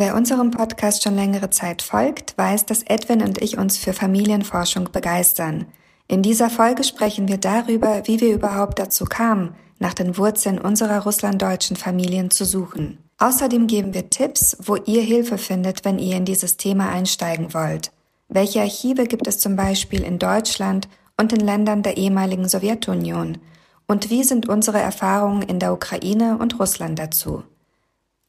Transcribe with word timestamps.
Wer 0.00 0.14
unserem 0.14 0.52
Podcast 0.52 1.02
schon 1.02 1.16
längere 1.16 1.50
Zeit 1.50 1.82
folgt, 1.82 2.38
weiß, 2.38 2.66
dass 2.66 2.84
Edwin 2.84 3.20
und 3.20 3.42
ich 3.42 3.58
uns 3.58 3.76
für 3.76 3.92
Familienforschung 3.92 4.92
begeistern. 4.92 5.66
In 6.06 6.22
dieser 6.22 6.50
Folge 6.50 6.84
sprechen 6.84 7.26
wir 7.26 7.38
darüber, 7.38 8.02
wie 8.04 8.20
wir 8.20 8.32
überhaupt 8.32 8.78
dazu 8.78 9.06
kamen, 9.06 9.56
nach 9.80 9.94
den 9.94 10.16
Wurzeln 10.16 10.60
unserer 10.60 11.02
russlanddeutschen 11.02 11.74
Familien 11.74 12.30
zu 12.30 12.44
suchen. 12.44 12.98
Außerdem 13.18 13.66
geben 13.66 13.92
wir 13.92 14.08
Tipps, 14.08 14.56
wo 14.60 14.76
ihr 14.76 15.02
Hilfe 15.02 15.36
findet, 15.36 15.84
wenn 15.84 15.98
ihr 15.98 16.16
in 16.16 16.24
dieses 16.24 16.56
Thema 16.56 16.90
einsteigen 16.90 17.52
wollt. 17.52 17.90
Welche 18.28 18.60
Archive 18.60 19.04
gibt 19.06 19.26
es 19.26 19.40
zum 19.40 19.56
Beispiel 19.56 20.04
in 20.04 20.20
Deutschland 20.20 20.88
und 21.16 21.32
in 21.32 21.40
Ländern 21.40 21.82
der 21.82 21.96
ehemaligen 21.96 22.48
Sowjetunion? 22.48 23.38
Und 23.88 24.10
wie 24.10 24.22
sind 24.22 24.48
unsere 24.48 24.78
Erfahrungen 24.78 25.42
in 25.42 25.58
der 25.58 25.72
Ukraine 25.72 26.38
und 26.38 26.60
Russland 26.60 27.00
dazu? 27.00 27.42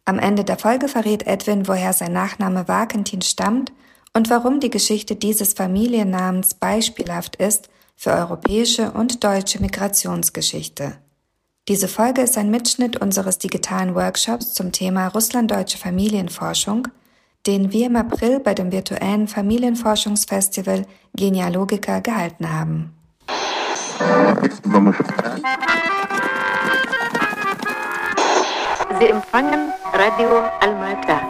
Am 0.09 0.17
Ende 0.17 0.43
der 0.43 0.57
Folge 0.57 0.87
verrät 0.87 1.27
Edwin, 1.27 1.67
woher 1.67 1.93
sein 1.93 2.13
Nachname 2.13 2.67
Wagentin 2.67 3.21
stammt 3.21 3.71
und 4.11 4.31
warum 4.31 4.59
die 4.59 4.71
Geschichte 4.71 5.15
dieses 5.15 5.53
Familiennamens 5.53 6.55
beispielhaft 6.55 7.35
ist 7.35 7.69
für 7.95 8.13
europäische 8.13 8.89
und 8.89 9.23
deutsche 9.23 9.61
Migrationsgeschichte. 9.61 10.93
Diese 11.67 11.87
Folge 11.87 12.23
ist 12.23 12.39
ein 12.39 12.49
Mitschnitt 12.49 12.99
unseres 12.99 13.37
digitalen 13.37 13.93
Workshops 13.93 14.55
zum 14.55 14.71
Thema 14.71 15.09
russlanddeutsche 15.09 15.77
Familienforschung, 15.77 16.87
den 17.45 17.71
wir 17.71 17.85
im 17.85 17.95
April 17.95 18.39
bei 18.39 18.55
dem 18.55 18.71
virtuellen 18.71 19.27
Familienforschungsfestival 19.27 20.87
Genealogica 21.13 21.99
gehalten 21.99 22.51
haben. 22.51 22.95
Sie 28.99 29.05
empfangen 29.05 29.71
Radio 29.93 30.43
Almata. 30.59 31.21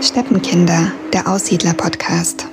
Steppenkinder, 0.00 0.92
der 1.12 1.28
Aussiedler-Podcast. 1.28 2.45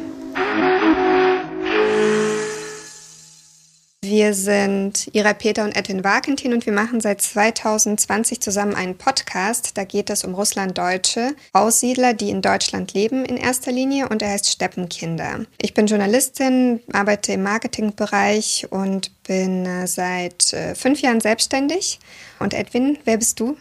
Wir 4.24 4.34
sind 4.34 5.10
Ira 5.12 5.34
Peter 5.34 5.66
und 5.66 5.76
Edwin 5.76 6.06
Wagentin 6.06 6.54
und 6.54 6.66
wir 6.66 6.72
machen 6.72 7.02
seit 7.02 7.22
2020 7.22 8.40
zusammen 8.40 8.74
einen 8.74 8.98
Podcast. 8.98 9.78
Da 9.78 9.84
geht 9.84 10.10
es 10.10 10.24
um 10.24 10.34
Russlanddeutsche 10.34 11.36
Aussiedler, 11.52 12.14
die 12.14 12.30
in 12.30 12.42
Deutschland 12.42 12.94
leben 12.94 13.26
in 13.26 13.36
erster 13.36 13.74
Linie 13.74 14.08
und 14.08 14.22
er 14.22 14.30
heißt 14.30 14.48
Steppenkinder. 14.48 15.42
Ich 15.58 15.74
bin 15.74 15.88
Journalistin, 15.88 16.80
arbeite 16.94 17.34
im 17.34 17.44
Marketingbereich 17.44 18.68
und 18.70 19.12
bin 19.24 19.66
äh, 19.66 19.88
seit 19.88 20.54
äh, 20.54 20.74
fünf 20.74 21.02
Jahren 21.02 21.20
selbstständig. 21.20 22.00
Und 22.40 22.54
Edwin, 22.54 22.98
wer 23.04 23.18
bist 23.18 23.42
du? 23.42 23.58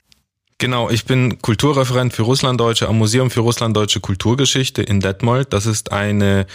Genau, 0.58 0.90
ich 0.90 1.06
bin 1.06 1.42
Kulturreferent 1.42 2.12
für 2.12 2.22
Russlanddeutsche 2.22 2.86
am 2.86 2.98
Museum 2.98 3.32
für 3.32 3.40
Russlanddeutsche 3.40 3.98
Kulturgeschichte 3.98 4.80
in 4.80 5.00
Detmold. 5.00 5.52
Das 5.52 5.66
ist 5.66 5.90
eine 5.90 6.46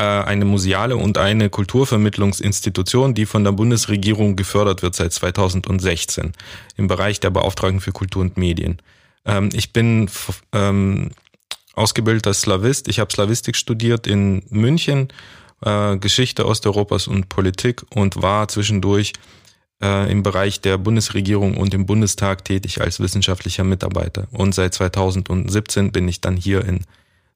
eine 0.00 0.44
museale 0.44 0.96
und 0.96 1.18
eine 1.18 1.50
Kulturvermittlungsinstitution, 1.50 3.14
die 3.14 3.26
von 3.26 3.44
der 3.44 3.52
Bundesregierung 3.52 4.36
gefördert 4.36 4.82
wird 4.82 4.94
seit 4.94 5.12
2016 5.12 6.32
im 6.76 6.88
Bereich 6.88 7.20
der 7.20 7.30
Beauftragten 7.30 7.80
für 7.80 7.92
Kultur 7.92 8.22
und 8.22 8.36
Medien. 8.36 8.80
Ähm, 9.24 9.50
ich 9.52 9.72
bin 9.72 10.08
ähm, 10.52 11.10
ausgebildeter 11.74 12.34
Slavist. 12.34 12.88
Ich 12.88 12.98
habe 12.98 13.12
Slavistik 13.12 13.56
studiert 13.56 14.06
in 14.06 14.42
München, 14.50 15.08
äh, 15.62 15.96
Geschichte 15.96 16.46
Osteuropas 16.46 17.06
und 17.06 17.28
Politik 17.28 17.82
und 17.94 18.22
war 18.22 18.48
zwischendurch 18.48 19.12
äh, 19.82 20.10
im 20.10 20.22
Bereich 20.22 20.60
der 20.60 20.78
Bundesregierung 20.78 21.56
und 21.56 21.74
im 21.74 21.86
Bundestag 21.86 22.44
tätig 22.44 22.80
als 22.80 23.00
wissenschaftlicher 23.00 23.64
Mitarbeiter. 23.64 24.28
Und 24.30 24.54
seit 24.54 24.74
2017 24.74 25.92
bin 25.92 26.08
ich 26.08 26.20
dann 26.20 26.36
hier 26.36 26.64
in 26.64 26.80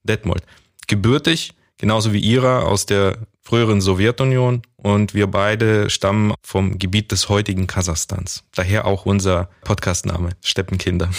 Detmold. 0.03 0.43
Gebürtig 0.87 1.55
genauso 1.79 2.13
wie 2.13 2.21
Ira 2.21 2.61
aus 2.61 2.87
der 2.87 3.19
früheren 3.43 3.81
Sowjetunion 3.81 4.63
und 4.77 5.15
wir 5.15 5.27
beide 5.27 5.91
stammen 5.91 6.35
vom 6.43 6.79
Gebiet 6.79 7.13
des 7.13 7.29
heutigen 7.29 7.67
Kasachstans. 7.67 8.45
Daher 8.55 8.87
auch 8.87 9.07
unser 9.07 9.49
Podcastname 9.63 10.31
Steppenkinder. 10.43 11.11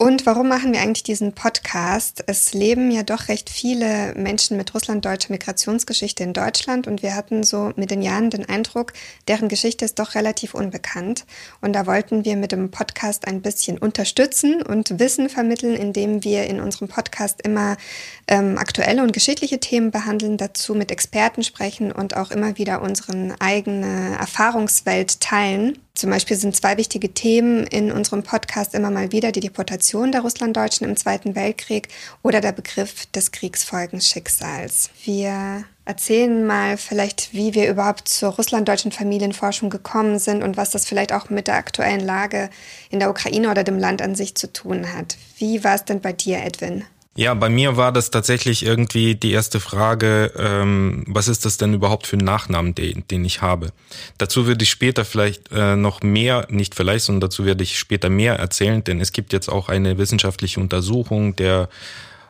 Und 0.00 0.26
warum 0.26 0.46
machen 0.46 0.72
wir 0.72 0.80
eigentlich 0.80 1.02
diesen 1.02 1.32
Podcast? 1.32 2.22
Es 2.28 2.54
leben 2.54 2.92
ja 2.92 3.02
doch 3.02 3.26
recht 3.26 3.50
viele 3.50 4.14
Menschen 4.14 4.56
mit 4.56 4.72
russlanddeutscher 4.72 5.32
Migrationsgeschichte 5.32 6.22
in 6.22 6.32
Deutschland 6.32 6.86
und 6.86 7.02
wir 7.02 7.16
hatten 7.16 7.42
so 7.42 7.72
mit 7.74 7.90
den 7.90 8.00
Jahren 8.00 8.30
den 8.30 8.48
Eindruck, 8.48 8.92
deren 9.26 9.48
Geschichte 9.48 9.84
ist 9.84 9.98
doch 9.98 10.14
relativ 10.14 10.54
unbekannt. 10.54 11.26
Und 11.60 11.72
da 11.72 11.84
wollten 11.88 12.24
wir 12.24 12.36
mit 12.36 12.52
dem 12.52 12.70
Podcast 12.70 13.26
ein 13.26 13.42
bisschen 13.42 13.76
unterstützen 13.76 14.62
und 14.62 15.00
Wissen 15.00 15.28
vermitteln, 15.28 15.74
indem 15.74 16.22
wir 16.22 16.44
in 16.44 16.60
unserem 16.60 16.86
Podcast 16.86 17.42
immer 17.42 17.76
ähm, 18.28 18.56
aktuelle 18.56 19.02
und 19.02 19.12
geschichtliche 19.12 19.58
Themen 19.58 19.90
behandeln, 19.90 20.36
dazu 20.36 20.76
mit 20.76 20.92
Experten 20.92 21.42
sprechen 21.42 21.90
und 21.90 22.16
auch 22.16 22.30
immer 22.30 22.56
wieder 22.56 22.82
unsere 22.82 23.34
eigene 23.40 24.16
Erfahrungswelt 24.16 25.18
teilen. 25.18 25.76
Zum 25.98 26.10
Beispiel 26.10 26.36
sind 26.36 26.54
zwei 26.54 26.76
wichtige 26.76 27.12
Themen 27.12 27.66
in 27.66 27.90
unserem 27.90 28.22
Podcast 28.22 28.72
immer 28.72 28.88
mal 28.88 29.10
wieder 29.10 29.32
die 29.32 29.40
Deportation 29.40 30.12
der 30.12 30.20
Russlanddeutschen 30.20 30.88
im 30.88 30.96
Zweiten 30.96 31.34
Weltkrieg 31.34 31.88
oder 32.22 32.40
der 32.40 32.52
Begriff 32.52 33.06
des 33.06 33.32
Kriegsfolgenschicksals. 33.32 34.90
Wir 35.02 35.64
erzählen 35.84 36.46
mal 36.46 36.76
vielleicht, 36.76 37.34
wie 37.34 37.54
wir 37.54 37.68
überhaupt 37.68 38.06
zur 38.06 38.30
russlanddeutschen 38.30 38.92
Familienforschung 38.92 39.70
gekommen 39.70 40.20
sind 40.20 40.44
und 40.44 40.56
was 40.56 40.70
das 40.70 40.86
vielleicht 40.86 41.12
auch 41.12 41.30
mit 41.30 41.48
der 41.48 41.56
aktuellen 41.56 42.06
Lage 42.06 42.48
in 42.90 43.00
der 43.00 43.10
Ukraine 43.10 43.50
oder 43.50 43.64
dem 43.64 43.80
Land 43.80 44.00
an 44.00 44.14
sich 44.14 44.36
zu 44.36 44.52
tun 44.52 44.94
hat. 44.94 45.16
Wie 45.38 45.64
war 45.64 45.74
es 45.74 45.84
denn 45.84 46.00
bei 46.00 46.12
dir, 46.12 46.38
Edwin? 46.38 46.84
Ja, 47.16 47.34
bei 47.34 47.48
mir 47.48 47.76
war 47.76 47.90
das 47.90 48.12
tatsächlich 48.12 48.64
irgendwie 48.64 49.16
die 49.16 49.32
erste 49.32 49.58
Frage, 49.58 50.32
ähm, 50.36 51.04
was 51.08 51.26
ist 51.26 51.44
das 51.44 51.56
denn 51.56 51.74
überhaupt 51.74 52.06
für 52.06 52.16
ein 52.16 52.24
Nachnamen, 52.24 52.76
den, 52.76 53.04
den 53.08 53.24
ich 53.24 53.42
habe? 53.42 53.72
Dazu 54.18 54.46
würde 54.46 54.62
ich 54.62 54.70
später 54.70 55.04
vielleicht 55.04 55.50
äh, 55.50 55.74
noch 55.74 56.02
mehr, 56.02 56.46
nicht 56.48 56.76
vielleicht, 56.76 57.06
sondern 57.06 57.22
dazu 57.22 57.44
werde 57.44 57.64
ich 57.64 57.78
später 57.78 58.08
mehr 58.08 58.36
erzählen, 58.36 58.84
denn 58.84 59.00
es 59.00 59.10
gibt 59.10 59.32
jetzt 59.32 59.48
auch 59.48 59.68
eine 59.68 59.98
wissenschaftliche 59.98 60.60
Untersuchung 60.60 61.34
der 61.34 61.68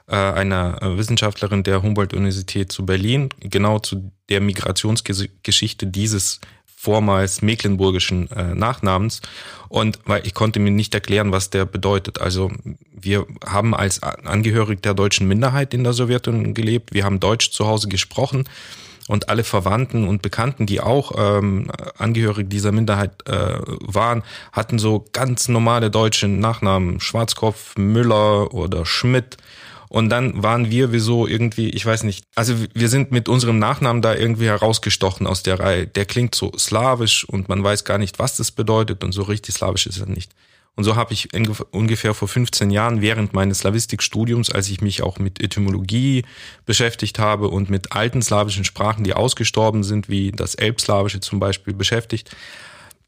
äh, 0.06 0.16
einer 0.16 0.78
Wissenschaftlerin 0.96 1.64
der 1.64 1.82
Humboldt-Universität 1.82 2.72
zu 2.72 2.86
Berlin, 2.86 3.28
genau 3.40 3.78
zu 3.80 4.10
der 4.30 4.40
Migrationsgeschichte 4.40 5.86
dieses 5.86 6.40
vormals 6.80 7.42
mecklenburgischen 7.42 8.30
äh, 8.30 8.54
Nachnamens. 8.54 9.20
Und 9.68 9.98
weil 10.04 10.24
ich 10.24 10.32
konnte 10.32 10.60
mir 10.60 10.70
nicht 10.70 10.94
erklären, 10.94 11.32
was 11.32 11.50
der 11.50 11.64
bedeutet. 11.64 12.20
Also 12.20 12.52
wir 12.92 13.26
haben 13.44 13.74
als 13.74 14.02
Angehörig 14.02 14.80
der 14.82 14.94
deutschen 14.94 15.26
Minderheit 15.26 15.74
in 15.74 15.82
der 15.82 15.92
Sowjetunion 15.92 16.54
gelebt. 16.54 16.94
Wir 16.94 17.04
haben 17.04 17.18
Deutsch 17.18 17.50
zu 17.50 17.66
Hause 17.66 17.88
gesprochen. 17.88 18.48
Und 19.08 19.28
alle 19.28 19.42
Verwandten 19.42 20.06
und 20.06 20.22
Bekannten, 20.22 20.66
die 20.66 20.80
auch 20.80 21.12
ähm, 21.16 21.70
angehörig 21.96 22.48
dieser 22.50 22.72
Minderheit 22.72 23.26
äh, 23.26 23.58
waren, 23.80 24.22
hatten 24.52 24.78
so 24.78 25.04
ganz 25.12 25.48
normale 25.48 25.90
deutsche 25.90 26.28
Nachnamen. 26.28 27.00
Schwarzkopf, 27.00 27.76
Müller 27.76 28.54
oder 28.54 28.84
Schmidt. 28.86 29.38
Und 29.88 30.10
dann 30.10 30.43
waren 30.43 30.71
wir 30.71 30.93
wie 30.93 30.99
so 30.99 31.26
irgendwie, 31.26 31.71
ich 31.71 31.84
weiß 31.84 32.03
nicht, 32.04 32.25
also 32.34 32.54
wir 32.75 32.88
sind 32.88 33.10
mit 33.10 33.28
unserem 33.28 33.59
Nachnamen 33.59 34.03
da 34.03 34.15
irgendwie 34.15 34.47
herausgestochen 34.47 35.26
aus 35.26 35.43
der 35.43 35.60
Reihe. 35.60 35.87
Der 35.87 36.04
klingt 36.04 36.34
so 36.34 36.53
slawisch 36.59 37.25
und 37.25 37.49
man 37.49 37.65
weiß 37.65 37.84
gar 37.84 37.99
nicht, 37.99 38.19
was 38.19 38.37
das 38.37 38.50
bedeutet 38.50 39.03
und 39.03 39.12
so 39.12 39.22
richtig 39.22 39.54
slawisch 39.54 39.87
ist 39.87 39.99
er 39.99 40.06
nicht. 40.06 40.32
Und 40.78 40.84
so 40.84 40.94
habe 40.94 41.12
ich 41.12 41.31
ungefähr 41.72 42.15
vor 42.15 42.28
15 42.28 42.71
Jahren 42.71 43.00
während 43.00 43.32
meines 43.32 43.59
Slavistikstudiums, 43.59 44.53
als 44.53 44.69
ich 44.69 44.81
mich 44.81 45.03
auch 45.03 45.19
mit 45.19 45.43
Etymologie 45.43 46.25
beschäftigt 46.66 47.19
habe 47.19 47.49
und 47.49 47.69
mit 47.69 47.91
alten 47.91 48.22
slawischen 48.22 48.62
Sprachen, 48.62 49.03
die 49.03 49.12
ausgestorben 49.12 49.82
sind, 49.82 50.09
wie 50.09 50.31
das 50.31 50.55
Elbslawische 50.55 51.19
zum 51.19 51.41
Beispiel, 51.41 51.75
beschäftigt, 51.75 52.31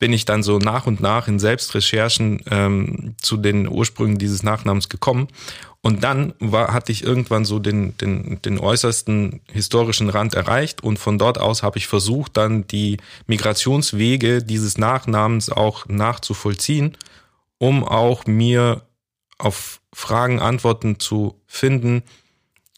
bin 0.00 0.12
ich 0.14 0.24
dann 0.24 0.42
so 0.42 0.58
nach 0.58 0.86
und 0.86 1.00
nach 1.00 1.28
in 1.28 1.38
Selbstrecherchen 1.38 2.40
ähm, 2.50 3.14
zu 3.20 3.36
den 3.36 3.68
Ursprüngen 3.68 4.18
dieses 4.18 4.42
Nachnamens 4.42 4.88
gekommen. 4.88 5.28
Und 5.82 6.02
dann 6.02 6.34
war, 6.40 6.72
hatte 6.72 6.90
ich 6.90 7.04
irgendwann 7.04 7.44
so 7.44 7.58
den, 7.58 7.96
den, 7.98 8.40
den 8.42 8.58
äußersten 8.58 9.40
historischen 9.52 10.08
Rand 10.08 10.34
erreicht 10.34 10.82
und 10.82 10.98
von 10.98 11.18
dort 11.18 11.38
aus 11.38 11.62
habe 11.62 11.78
ich 11.78 11.86
versucht, 11.86 12.36
dann 12.36 12.66
die 12.66 12.96
Migrationswege 13.26 14.42
dieses 14.42 14.78
Nachnamens 14.78 15.50
auch 15.50 15.86
nachzuvollziehen, 15.86 16.96
um 17.58 17.84
auch 17.84 18.26
mir 18.26 18.82
auf 19.38 19.80
Fragen 19.92 20.40
Antworten 20.40 20.98
zu 20.98 21.40
finden, 21.46 22.02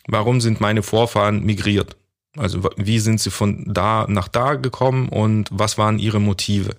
warum 0.07 0.41
sind 0.41 0.61
meine 0.61 0.83
Vorfahren 0.83 1.45
migriert? 1.45 1.97
Also 2.37 2.69
wie 2.77 2.99
sind 2.99 3.21
sie 3.21 3.31
von 3.31 3.65
da 3.67 4.07
nach 4.09 4.29
da 4.29 4.55
gekommen 4.55 5.09
und 5.09 5.49
was 5.53 5.79
waren 5.79 5.99
ihre 5.99 6.21
Motive? 6.21 6.77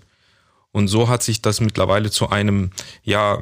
Und 0.74 0.88
so 0.88 1.08
hat 1.08 1.22
sich 1.22 1.42
das 1.42 1.62
mittlerweile 1.62 2.10
zu 2.10 2.30
einem, 2.30 2.72
ja, 3.04 3.40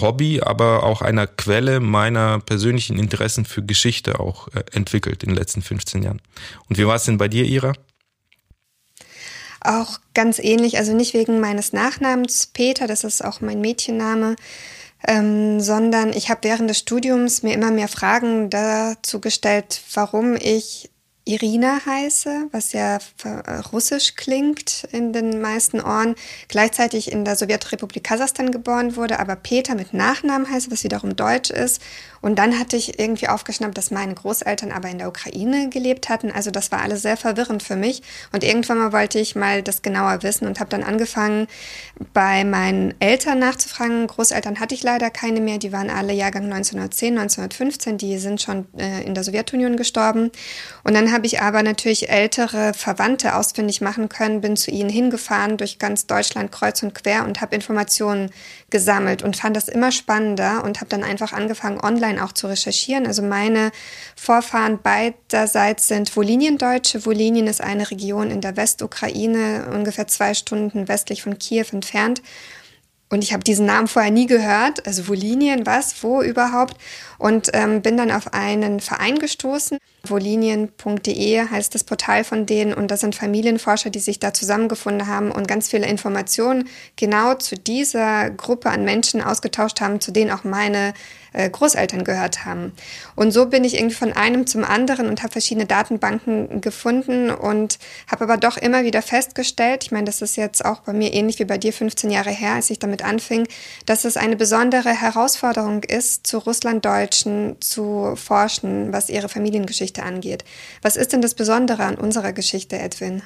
Hobby, 0.00 0.40
aber 0.42 0.82
auch 0.82 1.00
einer 1.00 1.28
Quelle 1.28 1.78
meiner 1.78 2.40
persönlichen 2.40 2.98
Interessen 2.98 3.44
für 3.44 3.62
Geschichte 3.62 4.18
auch 4.18 4.48
äh, 4.48 4.64
entwickelt 4.72 5.22
in 5.22 5.30
den 5.30 5.38
letzten 5.38 5.62
15 5.62 6.02
Jahren. 6.02 6.20
Und 6.68 6.78
wie 6.78 6.86
war 6.86 6.96
es 6.96 7.04
denn 7.04 7.18
bei 7.18 7.28
dir, 7.28 7.44
Ira? 7.44 7.72
Auch 9.60 10.00
ganz 10.12 10.40
ähnlich, 10.40 10.76
also 10.76 10.92
nicht 10.92 11.14
wegen 11.14 11.38
meines 11.38 11.72
Nachnamens 11.72 12.48
Peter, 12.48 12.88
das 12.88 13.04
ist 13.04 13.24
auch 13.24 13.40
mein 13.40 13.60
Mädchenname, 13.60 14.34
ähm, 15.06 15.60
sondern 15.60 16.12
ich 16.12 16.30
habe 16.30 16.40
während 16.42 16.68
des 16.68 16.80
Studiums 16.80 17.44
mir 17.44 17.54
immer 17.54 17.70
mehr 17.70 17.86
Fragen 17.86 18.50
dazu 18.50 19.20
gestellt, 19.20 19.80
warum 19.94 20.34
ich 20.34 20.90
Irina 21.24 21.80
heiße, 21.86 22.48
was 22.50 22.72
ja 22.72 22.98
russisch 23.72 24.16
klingt 24.16 24.88
in 24.90 25.12
den 25.12 25.40
meisten 25.40 25.80
Ohren, 25.80 26.16
gleichzeitig 26.48 27.12
in 27.12 27.24
der 27.24 27.36
Sowjetrepublik 27.36 28.02
Kasachstan 28.02 28.50
geboren 28.50 28.96
wurde, 28.96 29.20
aber 29.20 29.36
Peter 29.36 29.76
mit 29.76 29.94
Nachnamen 29.94 30.50
heiße, 30.50 30.70
was 30.72 30.82
wiederum 30.82 31.14
deutsch 31.14 31.50
ist. 31.50 31.80
Und 32.22 32.38
dann 32.38 32.58
hatte 32.58 32.76
ich 32.76 32.98
irgendwie 32.98 33.28
aufgeschnappt, 33.28 33.76
dass 33.76 33.90
meine 33.90 34.14
Großeltern 34.14 34.72
aber 34.72 34.88
in 34.88 34.98
der 34.98 35.08
Ukraine 35.08 35.68
gelebt 35.68 36.08
hatten. 36.08 36.30
Also 36.30 36.50
das 36.50 36.72
war 36.72 36.80
alles 36.80 37.02
sehr 37.02 37.16
verwirrend 37.16 37.62
für 37.62 37.76
mich. 37.76 38.02
Und 38.32 38.44
irgendwann 38.44 38.78
mal 38.78 38.92
wollte 38.92 39.18
ich 39.18 39.34
mal 39.34 39.62
das 39.62 39.82
genauer 39.82 40.22
wissen 40.22 40.46
und 40.46 40.60
habe 40.60 40.70
dann 40.70 40.84
angefangen, 40.84 41.48
bei 42.14 42.44
meinen 42.44 42.94
Eltern 43.00 43.40
nachzufragen. 43.40 44.06
Großeltern 44.06 44.60
hatte 44.60 44.74
ich 44.74 44.82
leider 44.82 45.10
keine 45.10 45.40
mehr. 45.40 45.58
Die 45.58 45.72
waren 45.72 45.90
alle 45.90 46.12
Jahrgang 46.12 46.44
1910, 46.44 47.18
1915. 47.18 47.98
Die 47.98 48.18
sind 48.18 48.40
schon 48.40 48.66
äh, 48.78 49.02
in 49.02 49.14
der 49.14 49.24
Sowjetunion 49.24 49.76
gestorben. 49.76 50.30
Und 50.84 50.94
dann 50.94 51.12
habe 51.12 51.26
ich 51.26 51.42
aber 51.42 51.62
natürlich 51.62 52.08
ältere 52.08 52.72
Verwandte 52.72 53.34
ausfindig 53.34 53.80
machen 53.80 54.08
können, 54.08 54.40
bin 54.40 54.56
zu 54.56 54.70
ihnen 54.70 54.90
hingefahren 54.90 55.56
durch 55.56 55.78
ganz 55.78 56.06
Deutschland 56.06 56.52
kreuz 56.52 56.82
und 56.84 56.94
quer 56.94 57.24
und 57.24 57.40
habe 57.40 57.54
Informationen 57.54 58.30
gesammelt 58.70 59.22
und 59.22 59.36
fand 59.36 59.56
das 59.56 59.68
immer 59.68 59.90
spannender 59.92 60.62
und 60.64 60.80
habe 60.80 60.88
dann 60.88 61.04
einfach 61.04 61.32
angefangen, 61.32 61.80
online 61.80 62.11
online 62.12 62.24
auch 62.24 62.32
zu 62.32 62.46
recherchieren. 62.46 63.06
Also 63.06 63.22
meine 63.22 63.70
Vorfahren 64.16 64.80
beiderseits 64.82 65.88
sind 65.88 66.14
Woliniendeutsche. 66.16 67.04
Wolinien 67.06 67.46
ist 67.46 67.60
eine 67.60 67.90
Region 67.90 68.30
in 68.30 68.40
der 68.40 68.56
Westukraine, 68.56 69.68
ungefähr 69.72 70.06
zwei 70.06 70.34
Stunden 70.34 70.88
westlich 70.88 71.22
von 71.22 71.38
Kiew 71.38 71.66
entfernt. 71.72 72.22
Und 73.08 73.22
ich 73.22 73.34
habe 73.34 73.44
diesen 73.44 73.66
Namen 73.66 73.88
vorher 73.88 74.10
nie 74.10 74.24
gehört, 74.24 74.86
also 74.86 75.06
Wolinien, 75.06 75.66
was, 75.66 76.02
wo 76.02 76.22
überhaupt. 76.22 76.78
Und 77.18 77.50
ähm, 77.52 77.82
bin 77.82 77.98
dann 77.98 78.10
auf 78.10 78.32
einen 78.32 78.80
Verein 78.80 79.18
gestoßen. 79.18 79.76
Wolinien.de 80.04 81.50
heißt 81.50 81.74
das 81.74 81.84
Portal 81.84 82.24
von 82.24 82.46
denen. 82.46 82.72
Und 82.72 82.90
das 82.90 83.00
sind 83.00 83.14
Familienforscher, 83.14 83.90
die 83.90 83.98
sich 83.98 84.18
da 84.18 84.32
zusammengefunden 84.32 85.08
haben 85.08 85.30
und 85.30 85.46
ganz 85.46 85.68
viele 85.68 85.86
Informationen 85.86 86.70
genau 86.96 87.34
zu 87.34 87.56
dieser 87.56 88.30
Gruppe 88.30 88.70
an 88.70 88.82
Menschen 88.82 89.20
ausgetauscht 89.20 89.82
haben, 89.82 90.00
zu 90.00 90.10
denen 90.10 90.30
auch 90.30 90.44
meine 90.44 90.94
äh, 91.32 91.48
Großeltern 91.48 92.04
gehört 92.04 92.44
haben. 92.44 92.72
Und 93.14 93.32
so 93.32 93.46
bin 93.46 93.64
ich 93.64 93.76
irgendwie 93.76 93.94
von 93.94 94.12
einem 94.12 94.46
zum 94.46 94.64
anderen 94.64 95.08
und 95.08 95.22
habe 95.22 95.32
verschiedene 95.32 95.66
Datenbanken 95.66 96.60
gefunden 96.60 97.30
und 97.30 97.78
habe 98.10 98.24
aber 98.24 98.36
doch 98.36 98.56
immer 98.56 98.84
wieder 98.84 99.02
festgestellt, 99.02 99.84
ich 99.84 99.92
meine, 99.92 100.04
das 100.04 100.22
ist 100.22 100.36
jetzt 100.36 100.64
auch 100.64 100.80
bei 100.80 100.92
mir 100.92 101.12
ähnlich 101.12 101.38
wie 101.38 101.44
bei 101.44 101.58
dir 101.58 101.72
15 101.72 102.10
Jahre 102.10 102.30
her, 102.30 102.54
als 102.54 102.70
ich 102.70 102.78
damit 102.78 103.04
anfing, 103.04 103.46
dass 103.86 104.04
es 104.04 104.16
eine 104.16 104.36
besondere 104.36 104.90
Herausforderung 104.90 105.82
ist, 105.84 106.26
zu 106.26 106.38
Russlanddeutschen 106.38 107.56
zu 107.60 108.14
forschen, 108.16 108.92
was 108.92 109.08
ihre 109.08 109.28
Familiengeschichte 109.28 110.02
angeht. 110.02 110.44
Was 110.82 110.96
ist 110.96 111.12
denn 111.12 111.22
das 111.22 111.34
Besondere 111.34 111.84
an 111.84 111.96
unserer 111.96 112.32
Geschichte, 112.32 112.78
Edwin? 112.78 113.22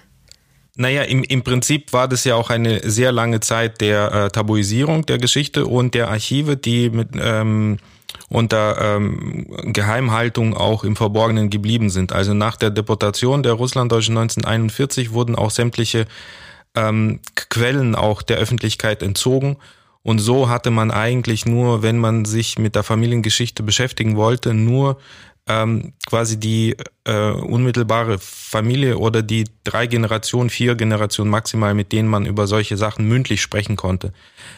Naja, 0.77 1.03
im, 1.03 1.25
im 1.25 1.43
Prinzip 1.43 1.93
war 1.95 2.07
das 2.07 2.25
ja 2.25 2.35
auch 2.35 2.51
eine 2.51 2.89
sehr 2.89 3.11
lange 3.11 3.41
Zeit 3.41 3.81
der 3.81 4.13
äh, 4.13 4.29
Tabuisierung 4.29 5.07
der 5.07 5.19
Geschichte 5.19 5.67
und 5.67 5.95
der 5.95 6.09
Archive, 6.09 6.57
die 6.57 6.91
mit 6.91 7.09
ähm, 7.19 7.79
unter 8.29 8.97
ähm, 8.97 9.47
Geheimhaltung 9.73 10.55
auch 10.55 10.85
im 10.85 10.95
Verborgenen 10.95 11.49
geblieben 11.49 11.89
sind. 11.89 12.13
Also 12.13 12.35
nach 12.35 12.57
der 12.57 12.71
Deportation 12.71 13.43
der 13.43 13.55
Russlanddeutschen 13.55 14.17
1941 14.19 15.13
wurden 15.13 15.35
auch 15.35 15.51
sämtliche 15.51 16.07
ähm, 16.75 17.21
Quellen 17.35 17.95
auch 17.95 18.23
der 18.23 18.37
Öffentlichkeit 18.37 19.03
entzogen. 19.03 19.57
Und 20.03 20.19
so 20.19 20.49
hatte 20.49 20.71
man 20.71 20.91
eigentlich 20.91 21.47
nur, 21.47 21.83
wenn 21.83 21.99
man 21.99 22.25
sich 22.27 22.59
mit 22.59 22.75
der 22.75 22.83
Familiengeschichte 22.83 23.63
beschäftigen 23.63 24.17
wollte, 24.17 24.55
nur 24.55 24.99
ähm, 25.49 25.93
quasi 26.07 26.41
die 26.41 26.77
äh, 27.05 27.31
unmittelbare 27.31 28.19
Familie 28.19 28.99
oder 28.99 29.23
die 29.23 29.45
drei 29.63 29.87
Generationen, 29.87 30.51
vier 30.51 30.75
Generationen 30.75 31.31
maximal, 31.31 31.73
mit 31.75 31.93
denen 31.93 32.09
man 32.09 32.27
über 32.27 32.47
solche 32.49 32.77
Sachen 32.77 33.07
mündlich 33.07 33.41
sprechen 33.41 33.77
konnte. 33.77 34.13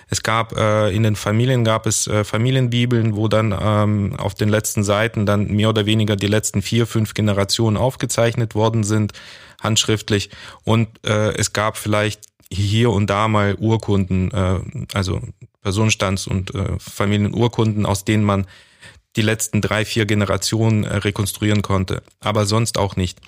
Es 0.08 0.23
gab 0.23 0.56
äh, 0.56 0.90
in 0.90 1.02
den 1.02 1.17
Familien 1.17 1.64
gab 1.64 1.87
es 1.87 2.06
äh, 2.06 2.25
Familienbibeln, 2.25 3.17
wo 3.17 3.29
dann 3.29 3.55
ähm, 3.61 4.17
auf 4.17 4.35
den 4.35 4.49
letzten 4.49 4.82
Seiten 4.82 5.26
dann 5.26 5.49
mehr 5.49 5.69
oder 5.69 5.85
weniger 5.85 6.17
die 6.17 6.26
letzten 6.26 6.62
vier, 6.62 6.87
fünf 6.87 7.12
Generationen 7.12 7.76
aufgezeichnet 7.76 8.55
worden 8.55 8.82
sind, 8.82 9.12
handschriftlich. 9.61 10.31
Und 10.64 10.88
äh, 11.06 11.34
es 11.34 11.52
gab 11.52 11.76
vielleicht 11.76 12.23
hier 12.50 12.91
und 12.91 13.11
da 13.11 13.29
mal 13.29 13.56
Urkunden, 13.56 14.31
äh, 14.31 14.61
also 14.94 15.20
Personenstands- 15.62 16.26
und 16.26 16.55
äh, 16.55 16.79
Familienurkunden, 16.79 17.84
aus 17.84 18.06
denen 18.06 18.25
man 18.25 18.46
die 19.19 19.23
letzten 19.23 19.61
drei, 19.61 19.85
vier 19.85 20.06
Generationen 20.06 20.85
äh, 20.85 20.97
rekonstruieren 20.97 21.61
konnte, 21.61 22.03
aber 22.20 22.47
sonst 22.47 22.79
auch 22.79 22.94
nicht. 22.97 23.20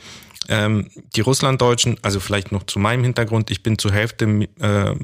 Ähm, 0.48 0.88
die 1.14 1.20
Russlanddeutschen, 1.20 1.98
also 2.02 2.18
vielleicht 2.18 2.50
noch 2.50 2.62
zu 2.62 2.78
meinem 2.78 3.04
Hintergrund, 3.04 3.50
ich 3.50 3.62
bin 3.62 3.76
zur 3.76 3.92
Hälfte 3.92 4.24
äh, 4.24 4.94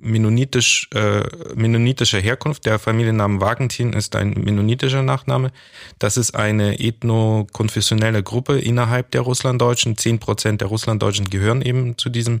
mennonitisch, 0.00 0.88
äh, 0.94 1.22
mennonitischer 1.54 2.20
Herkunft. 2.20 2.64
Der 2.66 2.78
Familienname 2.78 3.40
Wagentin 3.40 3.92
ist 3.92 4.16
ein 4.16 4.30
mennonitischer 4.30 5.02
Nachname. 5.02 5.52
Das 5.98 6.16
ist 6.16 6.34
eine 6.34 6.80
ethnokonfessionelle 6.80 8.22
Gruppe 8.22 8.58
innerhalb 8.58 9.10
der 9.10 9.20
Russlanddeutschen. 9.20 9.98
Zehn 9.98 10.18
Prozent 10.18 10.60
der 10.62 10.68
Russlanddeutschen 10.68 11.30
gehören 11.30 11.62
eben 11.62 11.98
zu 11.98 12.08
diesem, 12.08 12.40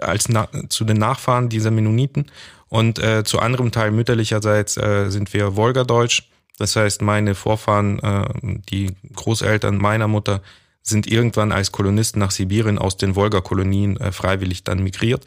als 0.00 0.28
na, 0.28 0.48
zu 0.68 0.84
den 0.84 0.98
Nachfahren 0.98 1.48
dieser 1.48 1.70
Mennoniten. 1.70 2.26
Und 2.68 2.98
äh, 2.98 3.24
zu 3.24 3.38
anderem 3.38 3.70
Teil 3.70 3.90
mütterlicherseits 3.90 4.76
äh, 4.76 5.08
sind 5.08 5.32
wir 5.32 5.56
Wolgadeutsch 5.56 6.24
das 6.58 6.76
heißt, 6.76 7.02
meine 7.02 7.34
Vorfahren, 7.34 7.98
äh, 7.98 8.60
die 8.70 8.94
Großeltern 9.14 9.76
meiner 9.76 10.08
Mutter, 10.08 10.42
sind 10.82 11.06
irgendwann 11.06 11.50
als 11.50 11.72
Kolonisten 11.72 12.20
nach 12.20 12.30
Sibirien 12.30 12.78
aus 12.78 12.96
den 12.96 13.16
Wolga-Kolonien 13.16 13.96
äh, 13.96 14.12
freiwillig 14.12 14.64
dann 14.64 14.82
migriert. 14.82 15.24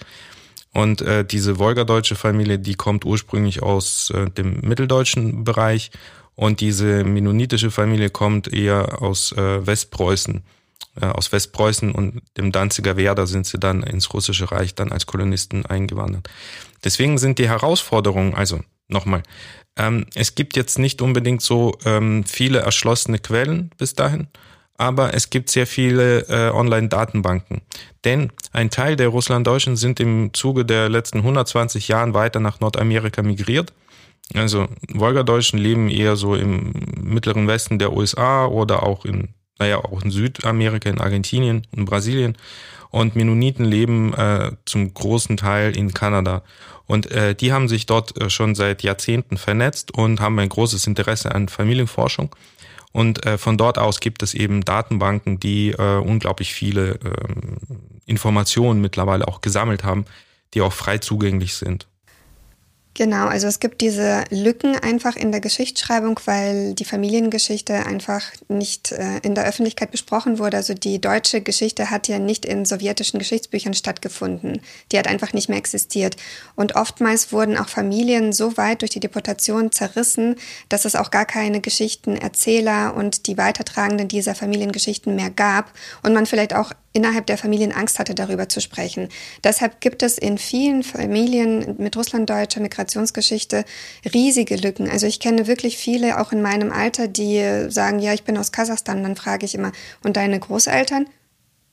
Und 0.74 1.02
äh, 1.02 1.26
diese 1.26 1.58
wolgadeutsche 1.58 2.16
Familie, 2.16 2.60
die 2.60 2.76
kommt 2.76 3.06
ursprünglich 3.06 3.64
aus 3.64 4.12
äh, 4.12 4.30
dem 4.30 4.60
mitteldeutschen 4.62 5.44
Bereich 5.44 5.92
und 6.36 6.62
diese 6.62 7.04
mennonitische 7.04 7.72
Familie 7.72 8.12
kommt 8.12 8.54
eher 8.54 9.02
aus 9.02 9.32
äh, 9.32 9.66
Westpreußen. 9.66 10.44
Äh, 11.02 11.06
aus 11.06 11.32
Westpreußen 11.32 11.92
und 11.92 12.22
dem 12.38 12.52
Danziger 12.52 12.96
Werder 12.96 13.26
sind 13.26 13.48
sie 13.48 13.58
dann 13.58 13.82
ins 13.82 14.14
Russische 14.14 14.52
Reich 14.52 14.76
dann 14.76 14.92
als 14.92 15.08
Kolonisten 15.08 15.66
eingewandert. 15.66 16.30
Deswegen 16.84 17.18
sind 17.18 17.40
die 17.40 17.50
Herausforderungen, 17.50 18.36
also 18.36 18.60
nochmal, 18.88 19.24
ähm, 19.78 20.06
es 20.16 20.36
gibt 20.36 20.56
jetzt 20.58 20.80
nicht 20.80 21.02
unbedingt 21.02 21.42
so 21.42 21.78
ähm, 21.86 22.24
viele 22.26 22.60
erschlossene 22.60 23.20
Quellen 23.20 23.72
bis 23.78 23.94
dahin, 23.94 24.28
aber 24.78 25.14
es 25.14 25.30
gibt 25.30 25.50
sehr 25.50 25.68
viele 25.68 26.22
äh, 26.30 26.52
Online-Datenbanken. 26.52 27.62
Denn 28.04 28.32
ein 28.52 28.70
Teil 28.70 28.96
der 28.96 29.10
Russlanddeutschen 29.10 29.76
sind 29.76 30.00
im 30.00 30.34
Zuge 30.34 30.66
der 30.66 30.90
letzten 30.90 31.20
120 31.20 31.88
Jahren 31.88 32.14
weiter 32.14 32.40
nach 32.40 32.60
Nordamerika 32.60 33.22
migriert. 33.22 33.74
Also 34.34 34.68
Wolgadeutschen 34.94 35.58
leben 35.58 35.90
eher 35.90 36.16
so 36.16 36.36
im 36.36 36.74
mittleren 37.02 37.48
Westen 37.48 37.80
der 37.80 37.94
USA 37.94 38.46
oder 38.46 38.84
auch 38.84 39.06
in, 39.06 39.30
naja, 39.58 39.78
auch 39.78 40.04
in 40.04 40.12
Südamerika, 40.12 40.90
in 40.90 41.00
Argentinien 41.00 41.66
und 41.76 41.86
Brasilien. 41.86 42.38
Und 42.90 43.16
Mennoniten 43.16 43.66
leben 43.66 44.14
äh, 44.14 44.52
zum 44.66 44.94
großen 44.94 45.38
Teil 45.38 45.76
in 45.76 45.94
Kanada. 45.94 46.44
Und 46.88 47.12
äh, 47.12 47.36
die 47.36 47.54
haben 47.54 47.68
sich 47.68 47.86
dort 47.86 48.20
äh, 48.20 48.30
schon 48.30 48.56
seit 48.56 48.82
Jahrzehnten 48.82 49.38
vernetzt 49.38 49.94
und 49.94 50.22
haben 50.22 50.40
ein 50.40 50.50
großes 50.50 50.88
Interesse 50.88 51.36
an 51.36 51.50
Familienforschung. 51.50 52.36
Und 52.94 53.26
äh, 53.26 53.38
von 53.38 53.58
dort 53.58 53.78
aus 53.78 54.00
gibt 54.00 54.24
es 54.24 54.34
eben 54.34 54.64
Datenbanken, 54.64 55.40
die 55.40 55.72
äh, 55.72 55.98
unglaublich 55.98 56.54
viele 56.54 56.92
äh, 56.94 57.00
Informationen 58.06 58.82
mittlerweile 58.82 59.28
auch 59.28 59.42
gesammelt 59.42 59.84
haben, 59.84 60.06
die 60.54 60.62
auch 60.62 60.74
frei 60.74 60.98
zugänglich 60.98 61.56
sind. 61.56 61.88
Genau, 62.98 63.28
also 63.28 63.46
es 63.46 63.60
gibt 63.60 63.82
diese 63.82 64.24
Lücken 64.32 64.76
einfach 64.76 65.16
in 65.16 65.32
der 65.32 65.40
Geschichtsschreibung, 65.40 66.20
weil 66.26 66.74
die 66.74 66.84
Familiengeschichte 66.84 67.86
einfach 67.86 68.24
nicht 68.48 68.92
äh, 68.92 69.20
in 69.20 69.36
der 69.36 69.46
Öffentlichkeit 69.46 69.92
besprochen 69.92 70.40
wurde. 70.40 70.58
Also 70.58 70.74
die 70.74 71.00
deutsche 71.00 71.42
Geschichte 71.42 71.92
hat 71.92 72.08
ja 72.08 72.18
nicht 72.18 72.44
in 72.44 72.66
sowjetischen 72.66 73.20
Geschichtsbüchern 73.20 73.76
stattgefunden. 73.76 74.62
Die 74.92 74.98
hat 74.98 75.06
einfach 75.06 75.32
nicht 75.32 75.48
mehr 75.48 75.60
existiert. 75.60 76.18
Und 76.56 76.76
oftmals 76.76 77.32
wurden 77.32 77.56
auch 77.56 77.70
Familien 77.70 78.34
so 78.34 78.58
weit 78.58 78.82
durch 78.82 78.90
die 78.90 79.00
Deportation 79.00 79.72
zerrissen, 79.72 80.36
dass 80.68 80.84
es 80.84 80.96
auch 80.96 81.12
gar 81.12 81.26
keine 81.26 81.62
Geschichtenerzähler 81.62 82.96
und 82.96 83.28
die 83.28 83.38
Weitertragenden 83.38 84.08
dieser 84.08 84.34
Familiengeschichten 84.34 85.16
mehr 85.16 85.30
gab 85.30 85.72
und 86.02 86.16
man 86.16 86.26
vielleicht 86.26 86.56
auch 86.56 86.74
innerhalb 86.94 87.26
der 87.28 87.38
Familien 87.38 87.72
Angst 87.72 88.00
hatte, 88.00 88.16
darüber 88.16 88.50
zu 88.50 88.62
sprechen. 88.62 89.10
Deshalb 89.44 89.82
gibt 89.82 90.04
es 90.04 90.18
in 90.18 90.38
vielen 90.38 90.84
Familien 90.84 91.76
mit 91.78 91.96
russlanddeutscher 91.96 92.60
Migrationsgeschichte 92.60 93.66
riesige 94.14 94.56
Lücken. 94.56 94.90
Also 94.90 95.06
ich 95.06 95.20
kenne 95.20 95.48
wirklich 95.48 95.78
viele, 95.78 96.20
auch 96.20 96.32
in 96.32 96.42
meinem 96.42 96.72
Alter, 96.72 97.08
die 97.08 97.68
sagen, 97.70 98.00
ja, 98.00 98.14
ich 98.14 98.24
bin 98.24 98.38
aus 98.38 98.52
Kasachstan. 98.52 99.04
Dann 99.04 99.16
frage 99.16 99.46
ich 99.46 99.56
immer, 99.56 99.72
und 100.04 100.18
deine 100.18 100.40
Großeltern? 100.40 101.08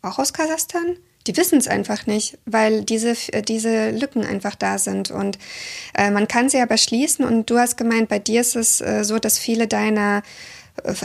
Auch 0.03 0.19
aus 0.19 0.33
Kasachstan? 0.33 0.97
die 1.27 1.37
wissen 1.37 1.59
es 1.59 1.69
einfach 1.69 2.07
nicht, 2.07 2.39
weil 2.45 2.85
diese, 2.85 3.15
diese 3.43 3.91
Lücken 3.91 4.25
einfach 4.25 4.55
da 4.55 4.79
sind. 4.79 5.11
Und 5.11 5.39
äh, 5.97 6.11
man 6.11 6.29
kann 6.29 6.51
sie 6.51 6.61
aber 6.61 6.77
schließen. 6.77 7.25
Und 7.25 7.49
du 7.49 7.59
hast 7.59 7.77
gemeint, 7.77 8.09
bei 8.09 8.19
dir 8.19 8.43
ist 8.43 8.57
es 8.57 8.81
äh, 8.81 9.05
so, 9.05 9.19
dass 9.19 9.39
viele 9.39 9.67
deiner 9.67 10.23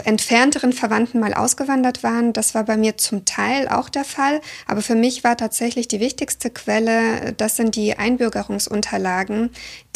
entfernteren 0.04 0.72
Verwandten 0.72 1.20
mal 1.20 1.32
ausgewandert 1.32 2.02
waren. 2.02 2.32
Das 2.32 2.54
war 2.54 2.64
bei 2.64 2.76
mir 2.76 2.96
zum 2.96 3.24
Teil 3.24 3.68
auch 3.68 3.88
der 3.88 4.04
Fall. 4.04 4.40
Aber 4.66 4.82
für 4.82 4.96
mich 4.96 5.22
war 5.22 5.36
tatsächlich 5.36 5.86
die 5.86 6.00
wichtigste 6.00 6.50
Quelle, 6.50 7.32
das 7.36 7.56
sind 7.56 7.76
die 7.76 7.96
Einbürgerungsunterlagen, 7.96 9.50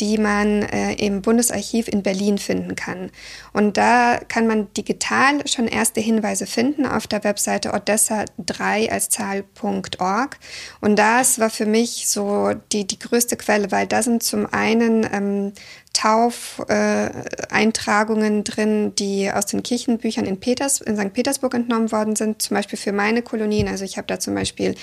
die 0.04 0.18
man 0.18 0.62
äh, 0.64 0.92
im 0.94 1.22
Bundesarchiv 1.22 1.88
in 1.88 2.02
Berlin 2.02 2.36
finden 2.36 2.76
kann. 2.76 3.10
Und 3.54 3.78
da 3.78 4.20
kann 4.28 4.46
man 4.46 4.70
digital 4.74 5.46
schon 5.48 5.66
erste 5.66 6.02
Hinweise 6.02 6.46
finden 6.46 6.84
auf 6.84 7.06
der 7.06 7.24
Webseite 7.24 7.74
odessa3 7.74 8.90
als 8.90 9.08
Zahl.org. 9.08 10.36
Und 10.82 10.98
das 10.98 11.38
war 11.38 11.48
für 11.48 11.64
mich 11.64 12.06
so 12.06 12.52
die, 12.72 12.86
die 12.86 12.98
größte 12.98 13.38
Quelle, 13.38 13.72
weil 13.72 13.86
da 13.86 14.02
sind 14.02 14.22
zum 14.22 14.46
einen 14.52 15.08
ähm, 15.10 15.52
Taufeintragungen 15.94 18.40
äh, 18.40 18.42
drin, 18.42 18.94
die 18.96 19.30
aus 19.30 19.46
den 19.46 19.62
Kirchenbüchern 19.62 20.26
in, 20.26 20.40
Peters, 20.40 20.80
in 20.80 20.96
St. 20.96 21.12
Petersburg 21.12 21.54
entnommen 21.54 21.92
worden 21.92 22.16
sind, 22.16 22.42
zum 22.42 22.56
Beispiel 22.56 22.76
für 22.78 22.90
meine 22.92 23.22
Kolonien. 23.22 23.68
Also 23.68 23.84
ich 23.84 23.96
habe 23.96 24.08
da 24.08 24.18
zum 24.18 24.34
Beispiel 24.34 24.74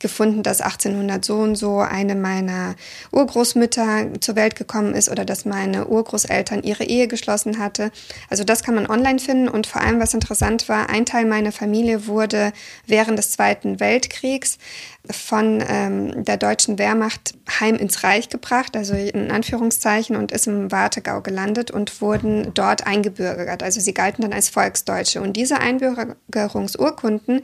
gefunden, 0.00 0.42
dass 0.42 0.60
1800 0.60 1.24
so 1.24 1.36
und 1.36 1.54
so 1.54 1.78
eine 1.78 2.16
meiner 2.16 2.74
Urgroßmütter 3.12 4.08
zur 4.20 4.36
Welt 4.36 4.56
gekommen 4.56 4.65
ist 4.94 5.08
oder 5.08 5.24
dass 5.24 5.44
meine 5.44 5.86
Urgroßeltern 5.86 6.62
ihre 6.62 6.84
Ehe 6.84 7.08
geschlossen 7.08 7.58
hatte. 7.58 7.90
Also 8.28 8.44
das 8.44 8.62
kann 8.62 8.74
man 8.74 8.86
online 8.88 9.18
finden 9.18 9.48
und 9.48 9.66
vor 9.66 9.80
allem, 9.80 10.00
was 10.00 10.14
interessant 10.14 10.68
war, 10.68 10.90
ein 10.90 11.06
Teil 11.06 11.24
meiner 11.24 11.52
Familie 11.52 12.06
wurde 12.06 12.52
während 12.86 13.18
des 13.18 13.30
Zweiten 13.30 13.80
Weltkriegs 13.80 14.58
von 15.10 15.62
ähm, 15.66 16.24
der 16.24 16.36
deutschen 16.36 16.78
Wehrmacht 16.78 17.34
heim 17.60 17.76
ins 17.76 18.02
Reich 18.02 18.28
gebracht, 18.28 18.76
also 18.76 18.94
in 18.94 19.30
Anführungszeichen, 19.30 20.16
und 20.16 20.32
ist 20.32 20.46
im 20.46 20.72
Wartegau 20.72 21.20
gelandet 21.20 21.70
und 21.70 22.00
wurden 22.00 22.52
dort 22.54 22.86
eingebürgert. 22.86 23.62
Also 23.62 23.80
sie 23.80 23.94
galten 23.94 24.22
dann 24.22 24.32
als 24.32 24.48
Volksdeutsche. 24.48 25.20
Und 25.20 25.34
diese 25.34 25.58
Einbürgerungsurkunden 25.58 27.42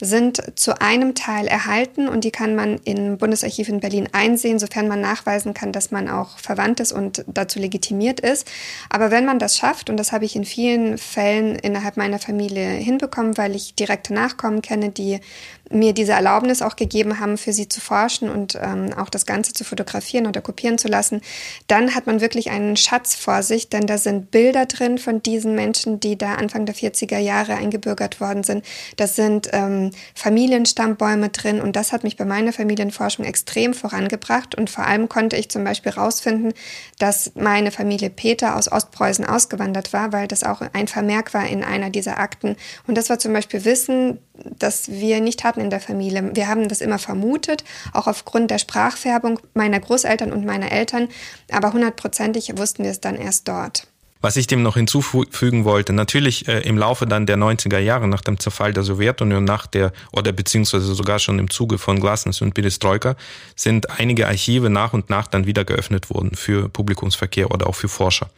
sind 0.00 0.58
zu 0.58 0.80
einem 0.80 1.14
Teil 1.14 1.46
erhalten 1.46 2.08
und 2.08 2.24
die 2.24 2.30
kann 2.30 2.54
man 2.54 2.78
im 2.84 3.18
Bundesarchiv 3.18 3.68
in 3.68 3.80
Berlin 3.80 4.08
einsehen, 4.12 4.58
sofern 4.58 4.88
man 4.88 5.00
nachweisen 5.00 5.54
kann, 5.54 5.72
dass 5.72 5.90
man 5.90 6.08
auch 6.08 6.38
verwandt 6.38 6.80
ist 6.80 6.92
und 6.92 7.24
dazu 7.26 7.58
legitimiert 7.58 8.20
ist. 8.20 8.48
Aber 8.90 9.10
wenn 9.10 9.24
man 9.24 9.38
das 9.38 9.56
schafft, 9.56 9.90
und 9.90 9.96
das 9.96 10.12
habe 10.12 10.24
ich 10.24 10.36
in 10.36 10.44
vielen 10.44 10.98
Fällen 10.98 11.56
innerhalb 11.56 11.96
meiner 11.96 12.18
Familie 12.18 12.68
hinbekommen, 12.68 13.36
weil 13.36 13.54
ich 13.54 13.74
direkte 13.74 14.14
Nachkommen 14.14 14.62
kenne, 14.62 14.90
die 14.90 15.20
mir 15.70 15.92
diese 15.92 16.12
Erlaubnis 16.12 16.62
auch 16.62 16.76
gegeben 16.76 17.20
haben, 17.20 17.36
für 17.36 17.52
sie 17.52 17.68
zu 17.68 17.80
forschen 17.80 18.28
und 18.28 18.58
ähm, 18.60 18.92
auch 18.96 19.08
das 19.08 19.26
Ganze 19.26 19.52
zu 19.52 19.64
fotografieren 19.64 20.26
oder 20.26 20.40
kopieren 20.40 20.78
zu 20.78 20.88
lassen, 20.88 21.20
dann 21.66 21.94
hat 21.94 22.06
man 22.06 22.20
wirklich 22.20 22.50
einen 22.50 22.76
Schatz 22.76 23.14
vor 23.14 23.42
sich, 23.42 23.68
denn 23.68 23.86
da 23.86 23.98
sind 23.98 24.30
Bilder 24.30 24.66
drin 24.66 24.98
von 24.98 25.22
diesen 25.22 25.54
Menschen, 25.54 26.00
die 26.00 26.16
da 26.16 26.34
Anfang 26.34 26.66
der 26.66 26.74
40er 26.74 27.18
Jahre 27.18 27.54
eingebürgert 27.54 28.20
worden 28.20 28.44
sind. 28.44 28.64
Das 28.96 29.16
sind 29.16 29.48
ähm, 29.52 29.90
Familienstammbäume 30.14 31.28
drin 31.30 31.60
und 31.60 31.76
das 31.76 31.92
hat 31.92 32.04
mich 32.04 32.16
bei 32.16 32.24
meiner 32.24 32.52
Familienforschung 32.52 33.24
extrem 33.24 33.74
vorangebracht 33.74 34.54
und 34.54 34.70
vor 34.70 34.86
allem 34.86 35.08
konnte 35.08 35.36
ich 35.36 35.50
zum 35.50 35.64
Beispiel 35.64 35.92
herausfinden, 35.92 36.52
dass 36.98 37.32
meine 37.34 37.70
Familie 37.70 38.10
Peter 38.10 38.56
aus 38.56 38.70
Ostpreußen 38.70 39.24
ausgewandert 39.24 39.92
war, 39.92 40.12
weil 40.12 40.28
das 40.28 40.44
auch 40.44 40.62
ein 40.72 40.88
Vermerk 40.88 41.34
war 41.34 41.46
in 41.46 41.64
einer 41.64 41.90
dieser 41.90 42.18
Akten. 42.18 42.56
Und 42.86 42.96
das 42.96 43.10
war 43.10 43.18
zum 43.18 43.32
Beispiel 43.32 43.64
Wissen, 43.64 44.18
das 44.44 44.88
wir 44.88 45.20
nicht 45.20 45.44
hatten 45.44 45.60
in 45.60 45.70
der 45.70 45.80
Familie. 45.80 46.30
Wir 46.34 46.48
haben 46.48 46.68
das 46.68 46.80
immer 46.80 46.98
vermutet, 46.98 47.64
auch 47.92 48.06
aufgrund 48.06 48.50
der 48.50 48.58
Sprachfärbung 48.58 49.40
meiner 49.54 49.80
Großeltern 49.80 50.32
und 50.32 50.46
meiner 50.46 50.70
Eltern, 50.70 51.08
aber 51.50 51.72
hundertprozentig 51.72 52.56
wussten 52.56 52.84
wir 52.84 52.90
es 52.90 53.00
dann 53.00 53.16
erst 53.16 53.48
dort. 53.48 53.87
Was 54.20 54.36
ich 54.36 54.48
dem 54.48 54.62
noch 54.64 54.74
hinzufügen 54.74 55.64
wollte, 55.64 55.92
natürlich 55.92 56.48
äh, 56.48 56.60
im 56.60 56.76
Laufe 56.76 57.06
dann 57.06 57.26
der 57.26 57.36
90er 57.36 57.78
Jahre 57.78 58.08
nach 58.08 58.20
dem 58.20 58.40
Zerfall 58.40 58.72
der 58.72 58.82
Sowjetunion, 58.82 59.44
nach 59.44 59.68
der 59.68 59.92
oder 60.12 60.32
beziehungsweise 60.32 60.92
sogar 60.94 61.20
schon 61.20 61.38
im 61.38 61.50
Zuge 61.50 61.78
von 61.78 62.00
Glasnost 62.00 62.42
und 62.42 62.52
Perestroika, 62.52 63.14
sind 63.54 63.90
einige 63.90 64.26
Archive 64.26 64.70
nach 64.70 64.92
und 64.92 65.08
nach 65.08 65.28
dann 65.28 65.46
wieder 65.46 65.64
geöffnet 65.64 66.10
worden 66.10 66.32
für 66.34 66.68
Publikumsverkehr 66.68 67.52
oder 67.52 67.68
auch 67.68 67.76
für 67.76 67.88
Forscher. 67.88 68.28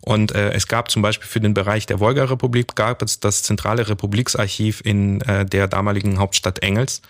Und 0.00 0.32
äh, 0.32 0.50
es 0.52 0.66
gab 0.66 0.90
zum 0.90 1.02
Beispiel 1.02 1.28
für 1.28 1.40
den 1.40 1.54
Bereich 1.54 1.86
der 1.86 2.00
Wolga-Republik 2.00 2.74
gab 2.74 3.02
es 3.02 3.20
das 3.20 3.44
zentrale 3.44 3.88
Republiksarchiv 3.88 4.80
in 4.84 5.20
äh, 5.22 5.46
der 5.46 5.68
damaligen 5.68 6.18
Hauptstadt 6.18 6.60
Engels. 6.60 7.02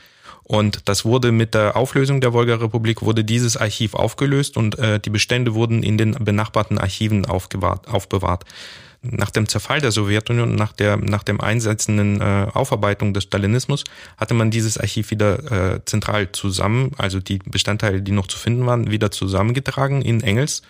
Und 0.44 0.88
das 0.88 1.04
wurde 1.04 1.30
mit 1.30 1.54
der 1.54 1.76
Auflösung 1.76 2.20
der 2.20 2.32
Wolga-Republik 2.32 3.02
wurde 3.02 3.25
dieses 3.25 3.56
Archiv 3.56 3.94
aufgelöst 3.94 4.56
und 4.56 4.78
äh, 4.78 4.99
die 4.99 5.11
Bestände 5.11 5.54
wurden 5.54 5.82
in 5.82 5.97
den 5.97 6.12
benachbarten 6.12 6.78
Archiven 6.78 7.25
aufgewahrt, 7.25 7.88
aufbewahrt. 7.88 8.44
Nach 9.02 9.30
dem 9.30 9.49
Zerfall 9.49 9.80
der 9.80 9.92
Sowjetunion, 9.92 10.54
nach 10.56 10.73
der 10.73 10.99
nach 10.99 11.23
dem 11.23 11.40
einsetzenden 11.40 12.20
äh, 12.20 12.49
Aufarbeitung 12.52 13.14
des 13.14 13.23
Stalinismus, 13.23 13.85
hatte 14.18 14.35
man 14.35 14.50
dieses 14.50 14.76
Archiv 14.76 15.11
wieder 15.11 15.76
äh, 15.76 15.85
zentral 15.87 16.32
zusammen, 16.32 16.92
also 16.99 17.18
die 17.18 17.38
Bestandteile, 17.38 18.02
die 18.02 18.12
noch 18.12 18.26
zu 18.26 18.37
finden 18.37 18.66
waren, 18.66 18.90
wieder 18.90 19.11
zusammengetragen 19.11 20.02
in 20.02 20.20
Engels 20.23 20.62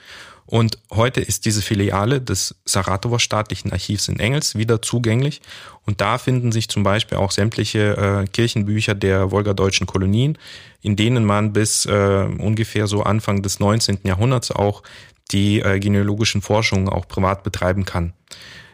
und 0.46 0.78
heute 0.90 1.20
ist 1.20 1.44
diese 1.44 1.62
Filiale 1.62 2.20
des 2.20 2.56
Saratower 2.64 3.20
staatlichen 3.20 3.72
Archivs 3.72 4.08
in 4.08 4.18
Engels 4.18 4.56
wieder 4.56 4.82
zugänglich. 4.82 5.40
Und 5.86 6.00
da 6.00 6.18
finden 6.18 6.52
sich 6.52 6.68
zum 6.68 6.82
Beispiel 6.82 7.18
auch 7.18 7.30
sämtliche 7.30 7.96
äh, 7.96 8.26
Kirchenbücher 8.26 8.94
der 8.94 9.30
wolgadeutschen 9.30 9.86
Kolonien, 9.86 10.38
in 10.82 10.96
denen 10.96 11.24
man 11.24 11.52
bis 11.52 11.86
äh, 11.86 12.26
ungefähr 12.38 12.86
so 12.86 13.02
Anfang 13.02 13.42
des 13.42 13.60
19. 13.60 14.00
Jahrhunderts 14.02 14.50
auch 14.50 14.82
die 15.30 15.60
äh, 15.60 15.78
genealogischen 15.78 16.42
Forschungen 16.42 16.88
auch 16.88 17.06
privat 17.06 17.42
betreiben 17.44 17.84
kann. 17.84 18.12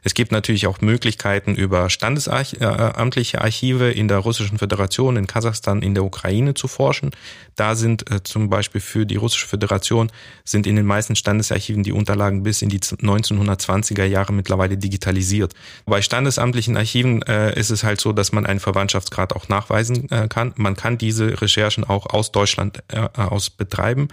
Es 0.06 0.14
gibt 0.14 0.30
natürlich 0.30 0.68
auch 0.68 0.80
Möglichkeiten 0.80 1.56
über 1.56 1.90
standesamtliche 1.90 3.40
Archive 3.40 3.90
in 3.90 4.06
der 4.06 4.18
Russischen 4.18 4.56
Föderation, 4.56 5.16
in 5.16 5.26
Kasachstan, 5.26 5.82
in 5.82 5.94
der 5.94 6.04
Ukraine 6.04 6.54
zu 6.54 6.68
forschen. 6.68 7.10
Da 7.56 7.74
sind 7.74 8.08
äh, 8.08 8.22
zum 8.22 8.48
Beispiel 8.48 8.80
für 8.80 9.04
die 9.04 9.16
Russische 9.16 9.48
Föderation 9.48 10.12
sind 10.44 10.68
in 10.68 10.76
den 10.76 10.86
meisten 10.86 11.16
Standesarchiven 11.16 11.82
die 11.82 11.90
Unterlagen 11.90 12.44
bis 12.44 12.62
in 12.62 12.68
die 12.68 12.78
1920er 12.78 14.04
Jahre 14.04 14.32
mittlerweile 14.32 14.78
digitalisiert. 14.78 15.54
Bei 15.86 16.00
standesamtlichen 16.00 16.76
Archiven 16.76 17.22
äh, 17.22 17.58
ist 17.58 17.70
es 17.70 17.82
halt 17.82 18.00
so, 18.00 18.12
dass 18.12 18.30
man 18.30 18.46
einen 18.46 18.60
Verwandtschaftsgrad 18.60 19.34
auch 19.34 19.48
nachweisen 19.48 20.08
äh, 20.12 20.28
kann. 20.28 20.52
Man 20.54 20.76
kann 20.76 20.98
diese 20.98 21.42
Recherchen 21.42 21.82
auch 21.82 22.06
aus 22.06 22.30
Deutschland 22.30 22.80
äh, 22.92 23.08
aus 23.16 23.50
betreiben. 23.50 24.06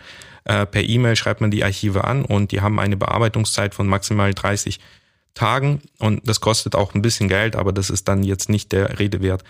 Äh, 0.46 0.66
per 0.66 0.82
E-Mail 0.82 1.16
schreibt 1.16 1.42
man 1.42 1.52
die 1.52 1.64
Archive 1.64 2.04
an 2.04 2.26
und 2.26 2.52
die 2.52 2.62
haben 2.62 2.80
eine 2.80 2.98
Bearbeitungszeit 2.98 3.76
von 3.76 3.86
maximal 3.86 4.34
30 4.34 4.80
Tagen 5.34 5.82
und 6.00 6.28
das 6.28 6.42
kostet 6.42 6.76
auch 6.76 6.94
ein 6.94 7.02
bisschen 7.02 7.28
Geld, 7.28 7.56
aber 7.56 7.72
das 7.72 7.90
ist 7.90 8.08
dann 8.08 8.24
jetzt 8.24 8.50
nicht 8.50 8.72
der 8.72 9.00
Rede 9.00 9.22
wert. 9.22 9.44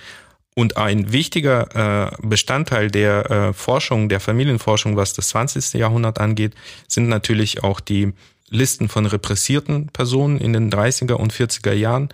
Und 0.55 0.77
ein 0.77 1.11
wichtiger 1.11 2.11
äh, 2.11 2.15
Bestandteil 2.21 2.91
der 2.91 3.31
äh, 3.31 3.53
Forschung, 3.53 4.07
der 4.07 4.19
Familienforschung, 4.19 4.95
was 4.95 5.13
das 5.13 5.29
20. 5.29 5.73
Jahrhundert 5.73 6.19
angeht, 6.19 6.53
sind 6.87 7.09
natürlich 7.09 7.63
auch 7.63 7.79
die 7.79 8.13
Listen 8.49 8.87
von 8.87 9.07
repressierten 9.07 9.87
Personen 9.87 10.37
in 10.37 10.53
den 10.53 10.71
30er 10.71 11.13
und 11.13 11.33
40er 11.33 11.73
Jahren, 11.73 12.09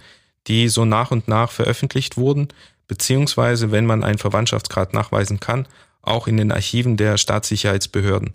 die 0.47 0.69
so 0.69 0.85
nach 0.85 1.11
und 1.11 1.27
nach 1.27 1.51
veröffentlicht 1.51 2.15
wurden, 2.15 2.47
beziehungsweise, 2.88 3.71
wenn 3.71 3.85
man 3.85 4.05
einen 4.05 4.19
Verwandtschaftsgrad 4.19 4.93
nachweisen 4.93 5.41
kann, 5.41 5.67
auch 6.01 6.27
in 6.27 6.38
den 6.38 6.53
Archiven 6.53 6.95
der 6.95 7.17
Staatssicherheitsbehörden. 7.17 8.33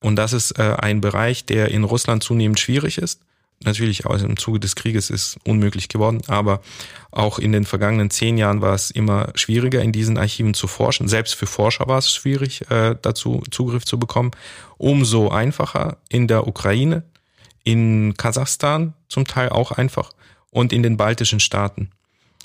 Und 0.00 0.14
das 0.14 0.32
ist 0.32 0.58
äh, 0.60 0.76
ein 0.78 1.00
Bereich, 1.00 1.44
der 1.44 1.72
in 1.72 1.82
Russland 1.82 2.22
zunehmend 2.22 2.60
schwierig 2.60 2.98
ist 2.98 3.20
natürlich 3.64 4.06
also 4.06 4.26
im 4.26 4.38
Zuge 4.38 4.60
des 4.60 4.74
Krieges 4.74 5.10
ist 5.10 5.38
unmöglich 5.44 5.88
geworden, 5.88 6.22
aber 6.28 6.60
auch 7.10 7.38
in 7.38 7.52
den 7.52 7.64
vergangenen 7.64 8.10
zehn 8.10 8.38
Jahren 8.38 8.60
war 8.60 8.74
es 8.74 8.90
immer 8.90 9.32
schwieriger, 9.34 9.82
in 9.82 9.92
diesen 9.92 10.16
Archiven 10.16 10.54
zu 10.54 10.66
forschen. 10.66 11.08
Selbst 11.08 11.34
für 11.34 11.46
Forscher 11.46 11.86
war 11.86 11.98
es 11.98 12.10
schwierig, 12.10 12.70
äh, 12.70 12.96
dazu 13.00 13.42
Zugriff 13.50 13.84
zu 13.84 13.98
bekommen. 13.98 14.30
Umso 14.78 15.28
einfacher 15.28 15.98
in 16.08 16.26
der 16.26 16.46
Ukraine, 16.46 17.02
in 17.64 18.14
Kasachstan 18.16 18.94
zum 19.08 19.26
Teil 19.26 19.50
auch 19.50 19.72
einfach 19.72 20.12
und 20.50 20.72
in 20.72 20.82
den 20.82 20.96
baltischen 20.96 21.40
Staaten. 21.40 21.90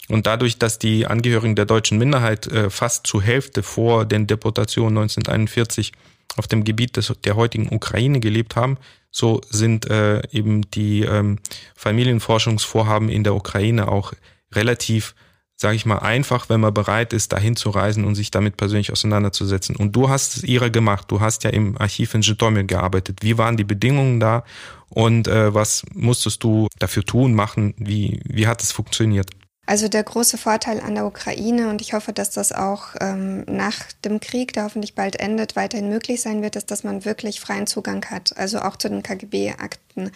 Und 0.07 0.27
dadurch, 0.27 0.59
dass 0.59 0.77
die 0.77 1.07
Angehörigen 1.07 1.55
der 1.55 1.65
deutschen 1.65 1.97
Minderheit 1.97 2.45
äh, 2.47 2.69
fast 2.69 3.07
zur 3.07 3.21
Hälfte 3.21 3.63
vor 3.63 4.05
den 4.05 4.27
Deportationen 4.27 4.97
1941 4.97 5.93
auf 6.37 6.47
dem 6.47 6.63
Gebiet 6.63 6.97
des, 6.97 7.13
der 7.23 7.35
heutigen 7.35 7.73
Ukraine 7.73 8.19
gelebt 8.19 8.55
haben, 8.55 8.77
so 9.11 9.41
sind 9.49 9.89
äh, 9.89 10.21
eben 10.31 10.69
die 10.71 11.03
ähm, 11.03 11.39
Familienforschungsvorhaben 11.75 13.09
in 13.09 13.23
der 13.23 13.35
Ukraine 13.35 13.87
auch 13.87 14.13
relativ, 14.53 15.15
sage 15.55 15.77
ich 15.77 15.85
mal, 15.85 15.99
einfach, 15.99 16.49
wenn 16.49 16.59
man 16.59 16.73
bereit 16.73 17.13
ist, 17.13 17.31
dahin 17.31 17.55
zu 17.55 17.69
reisen 17.69 18.03
und 18.03 18.15
sich 18.15 18.29
damit 18.29 18.57
persönlich 18.57 18.91
auseinanderzusetzen. 18.91 19.77
Und 19.77 19.95
du 19.95 20.09
hast 20.09 20.37
es 20.37 20.43
ihrer 20.43 20.69
gemacht. 20.69 21.09
Du 21.09 21.21
hast 21.21 21.45
ja 21.45 21.49
im 21.49 21.77
Archiv 21.77 22.13
in 22.13 22.23
Żytomir 22.23 22.65
gearbeitet. 22.65 23.19
Wie 23.21 23.37
waren 23.37 23.55
die 23.55 23.63
Bedingungen 23.63 24.19
da 24.19 24.43
und 24.89 25.29
äh, 25.29 25.53
was 25.53 25.83
musstest 25.93 26.43
du 26.43 26.67
dafür 26.77 27.05
tun, 27.05 27.33
machen? 27.33 27.73
Wie, 27.77 28.19
wie 28.25 28.47
hat 28.47 28.61
es 28.61 28.73
funktioniert? 28.73 29.29
Also 29.65 29.87
der 29.87 30.03
große 30.03 30.37
Vorteil 30.37 30.79
an 30.79 30.95
der 30.95 31.05
Ukraine, 31.05 31.69
und 31.69 31.81
ich 31.81 31.93
hoffe, 31.93 32.13
dass 32.13 32.29
das 32.29 32.51
auch 32.51 32.95
ähm, 33.01 33.43
nach 33.47 33.91
dem 34.03 34.19
Krieg, 34.19 34.53
der 34.53 34.65
hoffentlich 34.65 34.93
bald 34.93 35.19
endet, 35.19 35.55
weiterhin 35.55 35.89
möglich 35.89 36.21
sein 36.21 36.41
wird, 36.41 36.55
ist, 36.55 36.69
dass 36.69 36.83
man 36.83 37.05
wirklich 37.05 37.39
freien 37.39 37.65
Zugang 37.65 38.05
hat, 38.05 38.37
also 38.37 38.59
auch 38.59 38.75
zu 38.75 38.89
den 38.89 39.01
KGB-Akten. 39.01 40.11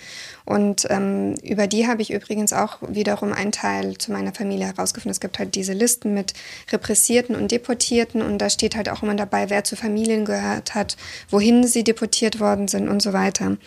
Und 0.46 0.86
ähm, 0.90 1.36
über 1.42 1.68
die 1.68 1.88
habe 1.88 2.02
ich 2.02 2.12
übrigens 2.12 2.54
auch 2.54 2.78
wiederum 2.82 3.34
einen 3.34 3.52
Teil 3.52 3.98
zu 3.98 4.12
meiner 4.12 4.34
Familie 4.34 4.68
herausgefunden. 4.68 5.12
Es 5.12 5.20
gibt 5.20 5.40
halt 5.40 5.56
diese 5.56 5.74
Listen 5.74 6.14
mit 6.14 6.34
Repressierten 6.72 7.36
und 7.36 7.52
Deportierten 7.52 8.22
und 8.22 8.38
da 8.40 8.50
steht 8.50 8.76
halt 8.76 8.90
auch 8.90 9.04
immer 9.04 9.16
dabei, 9.16 9.50
wer 9.50 9.64
zu 9.64 9.76
Familien 9.76 10.26
gehört 10.26 10.76
hat, 10.76 10.98
wohin 11.30 11.66
sie 11.66 11.84
deportiert 11.84 12.40
worden 12.40 12.68
sind 12.68 12.90
und 12.90 13.02
so 13.02 13.14
weiter. 13.14 13.58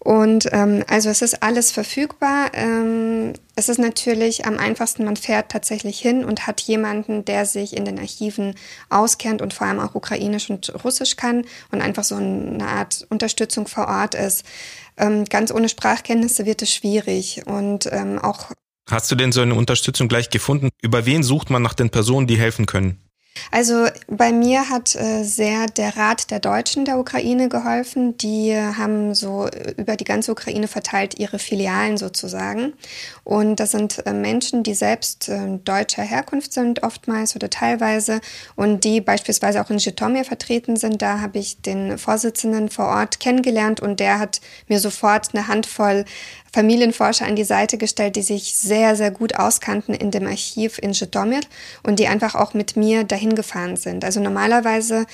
Und 0.00 0.48
ähm, 0.52 0.84
also 0.86 1.10
es 1.10 1.22
ist 1.22 1.42
alles 1.42 1.72
verfügbar. 1.72 2.50
Ähm, 2.54 3.32
es 3.56 3.68
ist 3.68 3.78
natürlich 3.78 4.46
am 4.46 4.56
einfachsten, 4.56 5.04
man 5.04 5.16
fährt 5.16 5.50
tatsächlich 5.50 5.98
hin 5.98 6.24
und 6.24 6.46
hat 6.46 6.60
jemanden, 6.60 7.24
der 7.24 7.46
sich 7.46 7.76
in 7.76 7.84
den 7.84 7.98
Archiven 7.98 8.54
auskennt 8.90 9.42
und 9.42 9.52
vor 9.52 9.66
allem 9.66 9.80
auch 9.80 9.94
Ukrainisch 9.96 10.50
und 10.50 10.72
Russisch 10.84 11.16
kann 11.16 11.44
und 11.72 11.82
einfach 11.82 12.04
so 12.04 12.14
eine 12.14 12.66
Art 12.66 13.06
Unterstützung 13.10 13.66
vor 13.66 13.88
Ort 13.88 14.14
ist. 14.14 14.44
Ähm, 14.96 15.24
ganz 15.24 15.52
ohne 15.52 15.68
Sprachkenntnisse 15.68 16.46
wird 16.46 16.62
es 16.62 16.72
schwierig 16.72 17.42
und 17.46 17.88
ähm, 17.92 18.18
auch. 18.18 18.52
Hast 18.88 19.10
du 19.10 19.16
denn 19.16 19.32
so 19.32 19.40
eine 19.40 19.54
Unterstützung 19.54 20.08
gleich 20.08 20.30
gefunden? 20.30 20.70
Über 20.80 21.06
wen 21.06 21.22
sucht 21.22 21.50
man 21.50 21.62
nach 21.62 21.74
den 21.74 21.90
Personen, 21.90 22.26
die 22.26 22.38
helfen 22.38 22.66
können? 22.66 23.07
Also 23.50 23.86
bei 24.08 24.32
mir 24.32 24.68
hat 24.68 24.94
äh, 24.94 25.22
sehr 25.22 25.66
der 25.66 25.96
Rat 25.96 26.30
der 26.30 26.40
Deutschen 26.40 26.84
der 26.84 26.98
Ukraine 26.98 27.48
geholfen. 27.48 28.16
Die 28.18 28.54
haben 28.56 29.14
so 29.14 29.46
äh, 29.46 29.74
über 29.76 29.96
die 29.96 30.04
ganze 30.04 30.32
Ukraine 30.32 30.68
verteilt 30.68 31.18
ihre 31.18 31.38
Filialen 31.38 31.96
sozusagen. 31.96 32.74
Und 33.24 33.60
das 33.60 33.72
sind 33.72 34.06
äh, 34.06 34.12
Menschen, 34.12 34.62
die 34.62 34.74
selbst 34.74 35.28
äh, 35.28 35.58
deutscher 35.64 36.02
Herkunft 36.02 36.52
sind, 36.52 36.82
oftmals 36.82 37.36
oder 37.36 37.50
teilweise, 37.50 38.20
und 38.56 38.84
die 38.84 39.00
beispielsweise 39.00 39.60
auch 39.60 39.70
in 39.70 39.78
Jitomir 39.78 40.24
vertreten 40.24 40.76
sind. 40.76 41.02
Da 41.02 41.20
habe 41.20 41.38
ich 41.38 41.60
den 41.60 41.98
Vorsitzenden 41.98 42.68
vor 42.68 42.86
Ort 42.86 43.20
kennengelernt 43.20 43.80
und 43.80 44.00
der 44.00 44.18
hat 44.18 44.40
mir 44.68 44.80
sofort 44.80 45.34
eine 45.34 45.48
Handvoll 45.48 46.04
Familienforscher 46.52 47.26
an 47.26 47.36
die 47.36 47.44
Seite 47.44 47.78
gestellt, 47.78 48.16
die 48.16 48.22
sich 48.22 48.54
sehr, 48.54 48.96
sehr 48.96 49.10
gut 49.10 49.36
auskannten 49.36 49.94
in 49.94 50.10
dem 50.10 50.26
Archiv 50.26 50.78
in 50.78 50.94
Zhytomyr 50.94 51.40
und 51.82 51.98
die 51.98 52.08
einfach 52.08 52.34
auch 52.34 52.54
mit 52.54 52.76
mir 52.76 53.04
dahin 53.04 53.34
gefahren 53.34 53.76
sind. 53.76 54.04
Also 54.04 54.20
normalerweise 54.20 55.06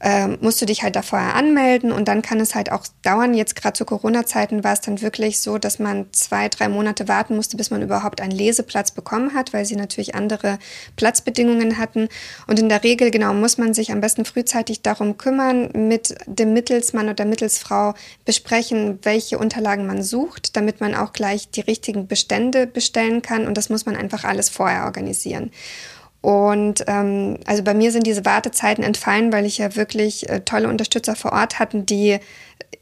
ähm, 0.00 0.38
musst 0.40 0.60
du 0.62 0.66
dich 0.66 0.82
halt 0.82 0.94
da 0.94 1.02
vorher 1.02 1.34
anmelden 1.34 1.90
und 1.90 2.06
dann 2.06 2.22
kann 2.22 2.38
es 2.38 2.54
halt 2.54 2.70
auch 2.70 2.86
dauern. 3.02 3.34
Jetzt 3.34 3.56
gerade 3.56 3.72
zu 3.76 3.84
Corona-Zeiten 3.84 4.62
war 4.62 4.72
es 4.72 4.80
dann 4.80 5.02
wirklich 5.02 5.40
so, 5.40 5.58
dass 5.58 5.78
man 5.78 6.06
zwei, 6.12 6.48
drei 6.48 6.68
Monate 6.68 7.08
warten 7.08 7.34
musste, 7.34 7.56
bis 7.56 7.70
man 7.70 7.82
überhaupt 7.82 8.20
einen 8.20 8.30
Leseplatz 8.30 8.92
bekommen 8.92 9.34
hat, 9.34 9.52
weil 9.52 9.64
sie 9.64 9.74
natürlich 9.74 10.14
andere 10.14 10.58
Platzbedingungen 10.96 11.78
hatten. 11.78 12.08
Und 12.46 12.60
in 12.60 12.68
der 12.68 12.84
Regel, 12.84 13.10
genau, 13.10 13.34
muss 13.34 13.58
man 13.58 13.74
sich 13.74 13.90
am 13.90 14.00
besten 14.00 14.24
frühzeitig 14.24 14.82
darum 14.82 15.18
kümmern, 15.18 15.70
mit 15.74 16.14
dem 16.26 16.52
Mittelsmann 16.52 17.08
oder 17.08 17.24
Mittelsfrau 17.24 17.94
besprechen, 18.24 19.00
welche 19.02 19.38
Unterlagen 19.38 19.86
man 19.86 20.02
sucht, 20.02 20.56
damit 20.56 20.80
man 20.80 20.94
auch 20.94 21.12
gleich 21.12 21.50
die 21.50 21.60
richtigen 21.60 22.06
Bestände 22.06 22.66
bestellen 22.68 23.22
kann. 23.22 23.48
Und 23.48 23.56
das 23.56 23.68
muss 23.68 23.84
man 23.84 23.96
einfach 23.96 24.24
alles 24.24 24.48
vorher 24.48 24.84
organisieren. 24.84 25.50
Und 26.20 26.84
ähm, 26.88 27.38
also 27.46 27.62
bei 27.62 27.74
mir 27.74 27.92
sind 27.92 28.06
diese 28.06 28.24
Wartezeiten 28.24 28.82
entfallen, 28.82 29.32
weil 29.32 29.46
ich 29.46 29.58
ja 29.58 29.76
wirklich 29.76 30.28
äh, 30.28 30.40
tolle 30.40 30.68
Unterstützer 30.68 31.14
vor 31.14 31.32
Ort 31.32 31.58
hatten, 31.58 31.86
die 31.86 32.18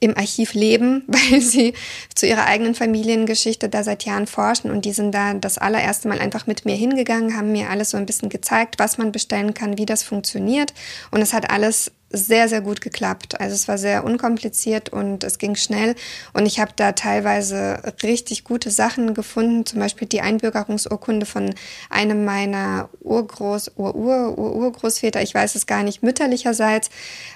im 0.00 0.16
Archiv 0.16 0.54
leben, 0.54 1.04
weil 1.06 1.40
sie 1.40 1.74
zu 2.14 2.26
ihrer 2.26 2.46
eigenen 2.46 2.74
Familiengeschichte 2.74 3.68
da 3.68 3.82
seit 3.82 4.04
Jahren 4.04 4.26
forschen. 4.26 4.70
Und 4.70 4.84
die 4.84 4.92
sind 4.92 5.12
da 5.12 5.34
das 5.34 5.58
allererste 5.58 6.08
Mal 6.08 6.18
einfach 6.18 6.46
mit 6.46 6.64
mir 6.64 6.76
hingegangen, 6.76 7.36
haben 7.36 7.52
mir 7.52 7.70
alles 7.70 7.90
so 7.90 7.96
ein 7.96 8.06
bisschen 8.06 8.28
gezeigt, 8.28 8.78
was 8.78 8.98
man 8.98 9.12
bestellen 9.12 9.54
kann, 9.54 9.78
wie 9.78 9.86
das 9.86 10.02
funktioniert. 10.02 10.72
Und 11.10 11.20
es 11.20 11.32
hat 11.32 11.50
alles 11.50 11.92
sehr, 12.16 12.48
sehr 12.48 12.60
gut 12.60 12.80
geklappt. 12.80 13.40
Also 13.40 13.54
es 13.54 13.68
war 13.68 13.78
sehr 13.78 14.04
unkompliziert 14.04 14.88
und 14.88 15.24
es 15.24 15.38
ging 15.38 15.56
schnell. 15.56 15.94
Und 16.32 16.46
ich 16.46 16.60
habe 16.60 16.72
da 16.76 16.92
teilweise 16.92 17.80
richtig 18.02 18.44
gute 18.44 18.70
Sachen 18.70 19.14
gefunden, 19.14 19.66
zum 19.66 19.80
Beispiel 19.80 20.08
die 20.08 20.20
Einbürgerungsurkunde 20.20 21.26
von 21.26 21.54
einem 21.90 22.24
meiner 22.24 22.88
Urgroß, 23.00 23.72
Urgroßväter, 23.76 25.22
ich 25.22 25.34
weiß 25.34 25.54
es 25.54 25.66
gar 25.66 25.82
nicht, 25.82 26.02
mütterlicherseits, 26.02 26.90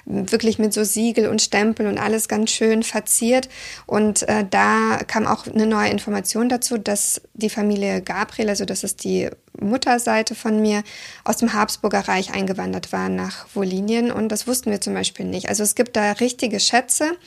wirklich 0.05 0.59
mit 0.59 0.73
so 0.73 0.83
Siegel 0.83 1.27
und 1.27 1.41
Stempel 1.41 1.87
und 1.87 1.97
alles 1.97 2.27
ganz 2.27 2.51
schön 2.51 2.83
verziert. 2.83 3.49
Und 3.85 4.27
äh, 4.27 4.45
da 4.49 4.99
kam 5.07 5.27
auch 5.27 5.47
eine 5.47 5.65
neue 5.65 5.89
Information 5.89 6.49
dazu, 6.49 6.77
dass 6.77 7.21
die 7.33 7.49
Familie 7.49 8.01
Gabriel, 8.01 8.49
also 8.49 8.65
das 8.65 8.83
ist 8.83 9.03
die 9.03 9.29
Mutterseite 9.59 10.35
von 10.35 10.61
mir, 10.61 10.83
aus 11.23 11.37
dem 11.37 11.53
Habsburger 11.53 12.07
Reich 12.07 12.33
eingewandert 12.33 12.91
war 12.91 13.09
nach 13.09 13.47
Wolinien. 13.53 14.11
Und 14.11 14.29
das 14.29 14.47
wussten 14.47 14.71
wir 14.71 14.81
zum 14.81 14.93
Beispiel 14.93 15.25
nicht. 15.25 15.49
Also 15.49 15.63
es 15.63 15.75
gibt 15.75 15.95
da 15.95 16.13
richtige 16.13 16.59
Schätze, 16.59 17.17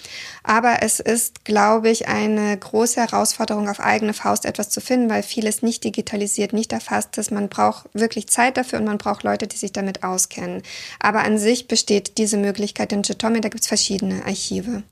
aber 0.43 0.83
es 0.83 1.01
ist, 1.01 1.45
glaube 1.45 1.91
ich, 1.91 2.09
eine 2.09 2.57
große 2.57 3.01
Herausforderung, 3.01 3.69
auf 3.69 3.81
eigene 3.81 4.15
Faust 4.15 4.45
etwas 4.47 4.71
zu 4.71 4.81
finden, 4.81 5.11
weil 5.11 5.23
vieles 5.23 5.63
nicht 5.63 5.85
digitalisiert, 5.85 6.53
nicht 6.53 6.73
erfasst 6.73 7.19
ist. 7.19 7.31
Man 7.31 7.49
braucht 7.49 7.89
wirklich 7.93 8.29
Zeit 8.29 8.57
dafür 8.57 8.79
und 8.79 8.87
man 8.87 8.99
braucht 8.99 9.23
Leute, 9.23 9.47
die 9.47 9.57
sich 9.57 9.73
damit 9.73 10.03
auskennen. 10.03 10.63
Aber 11.01 11.23
an 11.23 11.39
sich 11.39 11.69
besteht 11.69 12.19
diese 12.19 12.37
Möglichkeit 12.37 12.93
in 12.93 13.03
Jitomi, 13.03 13.41
da 13.41 13.49
gibt 13.49 13.63
es 13.63 13.69
verschiedene 13.69 14.25
Archive. 14.25 14.83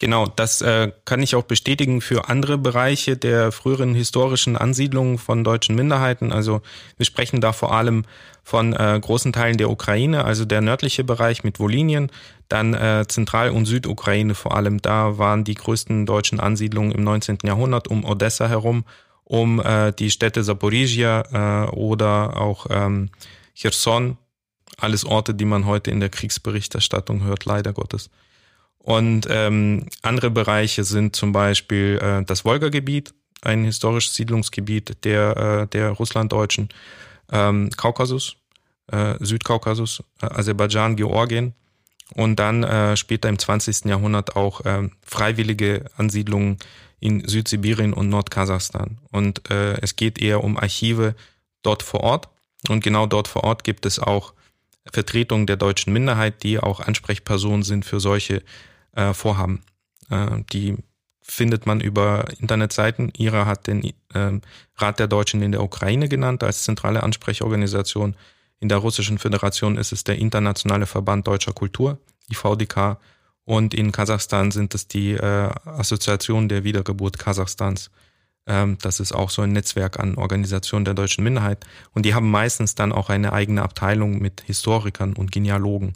Genau, 0.00 0.26
das 0.28 0.62
äh, 0.62 0.92
kann 1.04 1.22
ich 1.22 1.34
auch 1.34 1.42
bestätigen 1.42 2.00
für 2.00 2.28
andere 2.28 2.56
Bereiche 2.56 3.16
der 3.16 3.50
früheren 3.50 3.96
historischen 3.96 4.56
Ansiedlungen 4.56 5.18
von 5.18 5.42
deutschen 5.42 5.74
Minderheiten. 5.74 6.30
Also 6.30 6.62
wir 6.96 7.04
sprechen 7.04 7.40
da 7.40 7.52
vor 7.52 7.74
allem 7.74 8.04
von 8.44 8.74
äh, 8.74 8.98
großen 9.00 9.32
Teilen 9.32 9.56
der 9.56 9.70
Ukraine, 9.70 10.24
also 10.24 10.44
der 10.44 10.60
nördliche 10.60 11.02
Bereich 11.02 11.42
mit 11.42 11.58
Wolinien, 11.58 12.12
dann 12.48 12.74
äh, 12.74 13.06
Zentral- 13.08 13.50
und 13.50 13.66
Südukraine 13.66 14.36
vor 14.36 14.54
allem. 14.56 14.80
Da 14.80 15.18
waren 15.18 15.42
die 15.42 15.54
größten 15.54 16.06
deutschen 16.06 16.38
Ansiedlungen 16.38 16.92
im 16.92 17.02
19. 17.02 17.38
Jahrhundert 17.42 17.88
um 17.88 18.04
Odessa 18.04 18.46
herum, 18.46 18.84
um 19.24 19.60
äh, 19.60 19.92
die 19.92 20.12
Städte 20.12 20.44
Saporizhia 20.44 21.66
äh, 21.66 21.70
oder 21.70 22.36
auch 22.36 22.66
ähm, 22.70 23.10
Cherson. 23.56 24.16
Alles 24.80 25.04
Orte, 25.04 25.34
die 25.34 25.44
man 25.44 25.66
heute 25.66 25.90
in 25.90 25.98
der 25.98 26.08
Kriegsberichterstattung 26.08 27.24
hört, 27.24 27.46
leider 27.46 27.72
Gottes. 27.72 28.10
Und 28.88 29.26
ähm, 29.28 29.84
andere 30.00 30.30
Bereiche 30.30 30.82
sind 30.82 31.14
zum 31.14 31.30
Beispiel 31.30 31.98
äh, 32.02 32.24
das 32.24 32.46
Wolga-Gebiet, 32.46 33.12
ein 33.42 33.64
historisches 33.64 34.14
Siedlungsgebiet 34.14 35.04
der, 35.04 35.36
äh, 35.36 35.66
der 35.66 35.90
Russlanddeutschen, 35.90 36.70
ähm, 37.30 37.68
Kaukasus, 37.76 38.36
äh, 38.90 39.16
Südkaukasus, 39.20 40.02
äh, 40.22 40.26
Aserbaidschan, 40.28 40.96
Georgien 40.96 41.52
und 42.14 42.36
dann 42.36 42.62
äh, 42.64 42.96
später 42.96 43.28
im 43.28 43.38
20. 43.38 43.84
Jahrhundert 43.84 44.36
auch 44.36 44.64
äh, 44.64 44.88
freiwillige 45.04 45.84
Ansiedlungen 45.98 46.56
in 46.98 47.28
Südsibirien 47.28 47.92
und 47.92 48.08
Nordkasachstan. 48.08 48.96
Und 49.12 49.50
äh, 49.50 49.78
es 49.82 49.96
geht 49.96 50.18
eher 50.18 50.42
um 50.42 50.56
Archive 50.56 51.14
dort 51.62 51.82
vor 51.82 52.00
Ort. 52.00 52.30
Und 52.70 52.82
genau 52.82 53.04
dort 53.04 53.28
vor 53.28 53.44
Ort 53.44 53.64
gibt 53.64 53.84
es 53.84 53.98
auch 53.98 54.32
Vertretungen 54.90 55.46
der 55.46 55.58
deutschen 55.58 55.92
Minderheit, 55.92 56.42
die 56.42 56.58
auch 56.58 56.80
Ansprechpersonen 56.80 57.64
sind 57.64 57.84
für 57.84 58.00
solche 58.00 58.42
äh, 58.92 59.12
vorhaben. 59.12 59.62
Äh, 60.10 60.42
die 60.52 60.76
findet 61.20 61.66
man 61.66 61.80
über 61.80 62.24
Internetseiten. 62.40 63.12
Ihre 63.16 63.46
hat 63.46 63.66
den 63.66 63.84
äh, 64.14 64.40
Rat 64.76 64.98
der 64.98 65.08
Deutschen 65.08 65.42
in 65.42 65.52
der 65.52 65.62
Ukraine 65.62 66.08
genannt 66.08 66.42
als 66.42 66.64
zentrale 66.64 67.02
Ansprechorganisation. 67.02 68.16
In 68.60 68.68
der 68.68 68.78
Russischen 68.78 69.18
Föderation 69.18 69.76
ist 69.76 69.92
es 69.92 70.04
der 70.04 70.18
Internationale 70.18 70.86
Verband 70.86 71.26
Deutscher 71.26 71.52
Kultur, 71.52 71.98
die 72.30 72.34
VDK. 72.34 72.98
Und 73.44 73.72
in 73.72 73.92
Kasachstan 73.92 74.50
sind 74.50 74.74
es 74.74 74.88
die 74.88 75.12
äh, 75.12 75.50
Assoziation 75.64 76.48
der 76.48 76.64
Wiedergeburt 76.64 77.18
Kasachstans. 77.18 77.90
Ähm, 78.46 78.78
das 78.80 78.98
ist 78.98 79.12
auch 79.12 79.30
so 79.30 79.42
ein 79.42 79.52
Netzwerk 79.52 80.00
an 80.00 80.16
Organisationen 80.16 80.84
der 80.84 80.94
deutschen 80.94 81.22
Minderheit. 81.22 81.64
Und 81.92 82.04
die 82.04 82.14
haben 82.14 82.30
meistens 82.30 82.74
dann 82.74 82.92
auch 82.92 83.10
eine 83.10 83.32
eigene 83.32 83.62
Abteilung 83.62 84.18
mit 84.18 84.42
Historikern 84.42 85.12
und 85.12 85.30
Genealogen. 85.30 85.92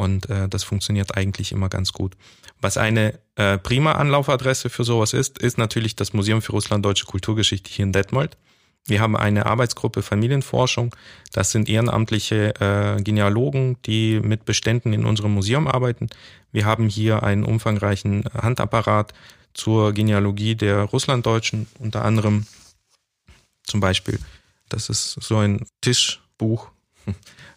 Und 0.00 0.30
äh, 0.30 0.48
das 0.48 0.64
funktioniert 0.64 1.14
eigentlich 1.14 1.52
immer 1.52 1.68
ganz 1.68 1.92
gut. 1.92 2.16
Was 2.62 2.78
eine 2.78 3.18
äh, 3.36 3.58
prima 3.58 3.92
Anlaufadresse 3.92 4.70
für 4.70 4.82
sowas 4.82 5.12
ist, 5.12 5.38
ist 5.38 5.58
natürlich 5.58 5.94
das 5.94 6.14
Museum 6.14 6.40
für 6.40 6.52
Russland-Deutsche 6.52 7.04
Kulturgeschichte 7.04 7.70
hier 7.70 7.82
in 7.82 7.92
Detmold. 7.92 8.38
Wir 8.86 9.02
haben 9.02 9.14
eine 9.14 9.44
Arbeitsgruppe 9.44 10.00
Familienforschung. 10.00 10.96
Das 11.34 11.50
sind 11.50 11.68
ehrenamtliche 11.68 12.54
äh, 12.60 13.02
Genealogen, 13.02 13.76
die 13.84 14.20
mit 14.20 14.46
Beständen 14.46 14.94
in 14.94 15.04
unserem 15.04 15.34
Museum 15.34 15.68
arbeiten. 15.68 16.08
Wir 16.50 16.64
haben 16.64 16.88
hier 16.88 17.22
einen 17.22 17.44
umfangreichen 17.44 18.24
Handapparat 18.32 19.12
zur 19.52 19.92
Genealogie 19.92 20.54
der 20.54 20.84
Russlanddeutschen, 20.84 21.66
unter 21.78 22.06
anderem 22.06 22.46
zum 23.64 23.80
Beispiel, 23.80 24.18
das 24.70 24.88
ist 24.88 25.12
so 25.20 25.36
ein 25.36 25.66
Tischbuch, 25.82 26.70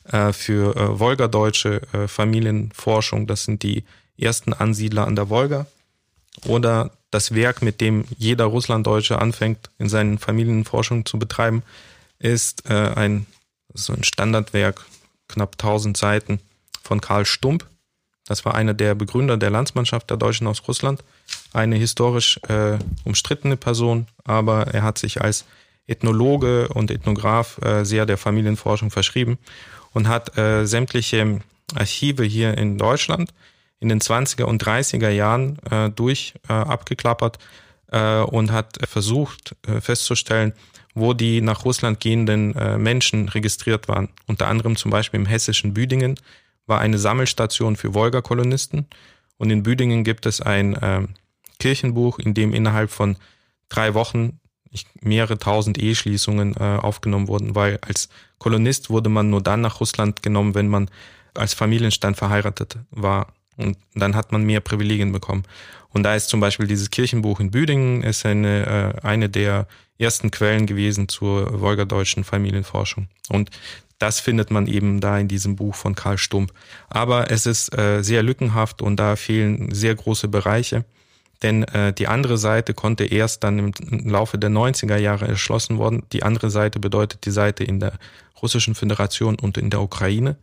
äh, 0.05 0.33
für 0.33 0.75
äh, 0.75 0.99
Wolgadeutsche 0.99 1.81
äh, 1.93 2.07
Familienforschung. 2.07 3.27
Das 3.27 3.45
sind 3.45 3.63
die 3.63 3.83
ersten 4.17 4.53
Ansiedler 4.53 5.07
an 5.07 5.15
der 5.15 5.29
Wolga. 5.29 5.65
Oder 6.45 6.91
das 7.11 7.33
Werk, 7.33 7.61
mit 7.61 7.79
dem 7.79 8.05
jeder 8.17 8.45
Russlanddeutsche 8.45 9.19
anfängt, 9.19 9.69
in 9.77 9.87
seinen 9.87 10.17
Familienforschung 10.17 11.05
zu 11.05 11.19
betreiben, 11.19 11.63
ist 12.19 12.69
äh, 12.69 12.73
ein, 12.73 13.27
so 13.73 13.93
ein 13.93 14.03
Standardwerk, 14.03 14.85
knapp 15.27 15.53
1000 15.53 15.95
Seiten 15.95 16.39
von 16.81 17.01
Karl 17.01 17.25
Stump. 17.25 17.65
Das 18.25 18.45
war 18.45 18.55
einer 18.55 18.73
der 18.73 18.95
Begründer 18.95 19.37
der 19.37 19.49
Landsmannschaft 19.49 20.09
der 20.09 20.17
Deutschen 20.17 20.47
aus 20.47 20.67
Russland. 20.67 21.03
Eine 21.51 21.75
historisch 21.75 22.39
äh, 22.47 22.77
umstrittene 23.03 23.57
Person, 23.57 24.07
aber 24.23 24.67
er 24.67 24.83
hat 24.83 24.97
sich 24.97 25.21
als 25.21 25.45
Ethnologe 25.87 26.69
und 26.69 26.91
Ethnograph 26.91 27.59
äh, 27.61 27.83
sehr 27.83 28.05
der 28.05 28.17
Familienforschung 28.17 28.91
verschrieben 28.91 29.37
und 29.91 30.07
hat 30.07 30.37
äh, 30.37 30.65
sämtliche 30.65 31.41
Archive 31.75 32.23
hier 32.23 32.57
in 32.57 32.77
Deutschland 32.77 33.33
in 33.79 33.89
den 33.89 33.99
20er 33.99 34.43
und 34.43 34.63
30er 34.63 35.09
Jahren 35.09 35.59
äh, 35.69 35.89
durch 35.89 36.35
äh, 36.47 36.53
abgeklappert 36.53 37.37
äh, 37.91 38.19
und 38.21 38.51
hat 38.51 38.77
versucht 38.87 39.55
äh, 39.67 39.81
festzustellen, 39.81 40.53
wo 40.95 41.13
die 41.13 41.41
nach 41.41 41.65
Russland 41.65 41.99
gehenden 41.99 42.55
äh, 42.55 42.77
Menschen 42.77 43.27
registriert 43.27 43.87
waren. 43.87 44.09
Unter 44.25 44.47
anderem 44.47 44.77
zum 44.77 44.89
Beispiel 44.91 45.19
im 45.19 45.25
hessischen 45.25 45.73
Büdingen 45.73 46.19
war 46.65 46.79
eine 46.79 46.97
Sammelstation 46.97 47.75
für 47.75 47.93
Wolga-Kolonisten 47.93 48.87
und 49.37 49.49
in 49.49 49.63
Büdingen 49.63 50.05
gibt 50.05 50.25
es 50.25 50.39
ein 50.39 50.75
äh, 50.75 51.07
Kirchenbuch, 51.59 52.19
in 52.19 52.33
dem 52.33 52.53
innerhalb 52.53 52.89
von 52.89 53.17
drei 53.67 53.93
Wochen 53.93 54.39
mehrere 55.01 55.37
tausend 55.37 55.77
Eheschließungen 55.77 56.55
äh, 56.55 56.77
aufgenommen 56.81 57.27
wurden, 57.27 57.55
weil 57.55 57.79
als 57.81 58.09
Kolonist 58.37 58.89
wurde 58.89 59.09
man 59.09 59.29
nur 59.29 59.41
dann 59.41 59.61
nach 59.61 59.79
Russland 59.79 60.23
genommen, 60.23 60.55
wenn 60.55 60.67
man 60.67 60.89
als 61.33 61.53
Familienstand 61.53 62.17
verheiratet 62.17 62.77
war. 62.91 63.33
Und 63.55 63.77
dann 63.93 64.15
hat 64.15 64.31
man 64.31 64.43
mehr 64.43 64.61
Privilegien 64.61 65.11
bekommen. 65.11 65.43
Und 65.89 66.03
da 66.03 66.15
ist 66.15 66.29
zum 66.29 66.39
Beispiel 66.39 66.67
dieses 66.67 66.89
Kirchenbuch 66.89 67.39
in 67.39 67.51
Büdingen 67.51 68.01
ist 68.01 68.25
eine, 68.25 68.95
äh, 69.03 69.07
eine 69.07 69.29
der 69.29 69.67
ersten 69.99 70.31
Quellen 70.31 70.65
gewesen 70.65 71.07
zur 71.07 71.61
wolgadeutschen 71.61 72.23
Familienforschung. 72.23 73.07
Und 73.29 73.51
das 73.99 74.19
findet 74.19 74.51
man 74.51 74.67
eben 74.67 74.99
da 74.99 75.17
in 75.19 75.27
diesem 75.27 75.55
Buch 75.55 75.75
von 75.75 75.95
Karl 75.95 76.17
Stump. 76.17 76.51
Aber 76.89 77.31
es 77.31 77.45
ist 77.45 77.77
äh, 77.77 78.01
sehr 78.01 78.23
lückenhaft 78.23 78.81
und 78.81 78.97
da 78.97 79.15
fehlen 79.15 79.73
sehr 79.73 79.95
große 79.95 80.27
Bereiche. 80.27 80.83
Denn 81.43 81.63
äh, 81.63 81.93
die 81.93 82.07
andere 82.07 82.37
Seite 82.37 82.73
konnte 82.73 83.03
erst 83.03 83.43
dann 83.43 83.59
im 83.59 84.09
Laufe 84.09 84.37
der 84.37 84.49
90er 84.49 84.97
Jahre 84.97 85.27
erschlossen 85.27 85.77
worden. 85.77 86.03
Die 86.13 86.23
andere 86.23 86.49
Seite 86.49 86.79
bedeutet 86.79 87.25
die 87.25 87.31
Seite 87.31 87.63
in 87.63 87.79
der 87.79 87.93
Russischen 88.41 88.75
Föderation 88.75 89.37
und 89.37 89.57
in 89.57 89.69
der 89.69 89.81
Ukraine. 89.81 90.37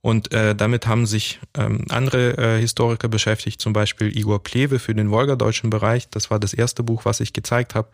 Und 0.00 0.32
äh, 0.32 0.54
damit 0.54 0.86
haben 0.86 1.06
sich 1.06 1.40
ähm, 1.56 1.84
andere 1.88 2.38
äh, 2.38 2.60
Historiker 2.60 3.08
beschäftigt, 3.08 3.60
zum 3.60 3.72
Beispiel 3.72 4.16
Igor 4.16 4.42
Plewe 4.42 4.78
für 4.78 4.94
den 4.94 5.10
wolgadeutschen 5.10 5.70
Bereich. 5.70 6.08
Das 6.08 6.30
war 6.30 6.38
das 6.38 6.54
erste 6.54 6.84
Buch, 6.84 7.04
was 7.04 7.18
ich 7.20 7.32
gezeigt 7.32 7.74
habe. 7.74 7.88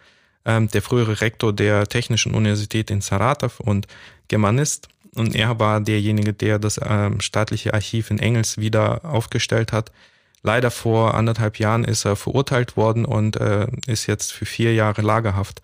Ähm, 0.45 0.69
der 0.69 0.83
frühere 0.83 1.23
Rektor 1.23 1.55
der 1.55 1.87
Technischen 1.87 2.35
Universität 2.35 2.91
in 2.91 3.01
Saratow 3.01 3.59
und 3.61 3.87
Germanist. 4.29 4.89
Und 5.15 5.35
er 5.35 5.59
war 5.59 5.81
derjenige, 5.81 6.35
der 6.35 6.59
das 6.59 6.79
ähm, 6.85 7.21
staatliche 7.21 7.73
Archiv 7.73 8.11
in 8.11 8.19
Engels 8.19 8.59
wieder 8.59 9.05
aufgestellt 9.05 9.73
hat. 9.73 9.91
Leider 10.47 10.71
vor 10.71 11.15
anderthalb 11.15 11.59
Jahren 11.59 11.85
ist 11.85 12.05
er 12.05 12.17
verurteilt 12.17 12.77
worden 12.77 13.07
und 13.07 13.37
äh, 13.37 13.67
ist 13.87 14.07
jetzt 14.07 14.31
für 14.31 14.45
vier 14.45 14.75
Jahre 14.75 15.01
Lagerhaft 15.01 15.63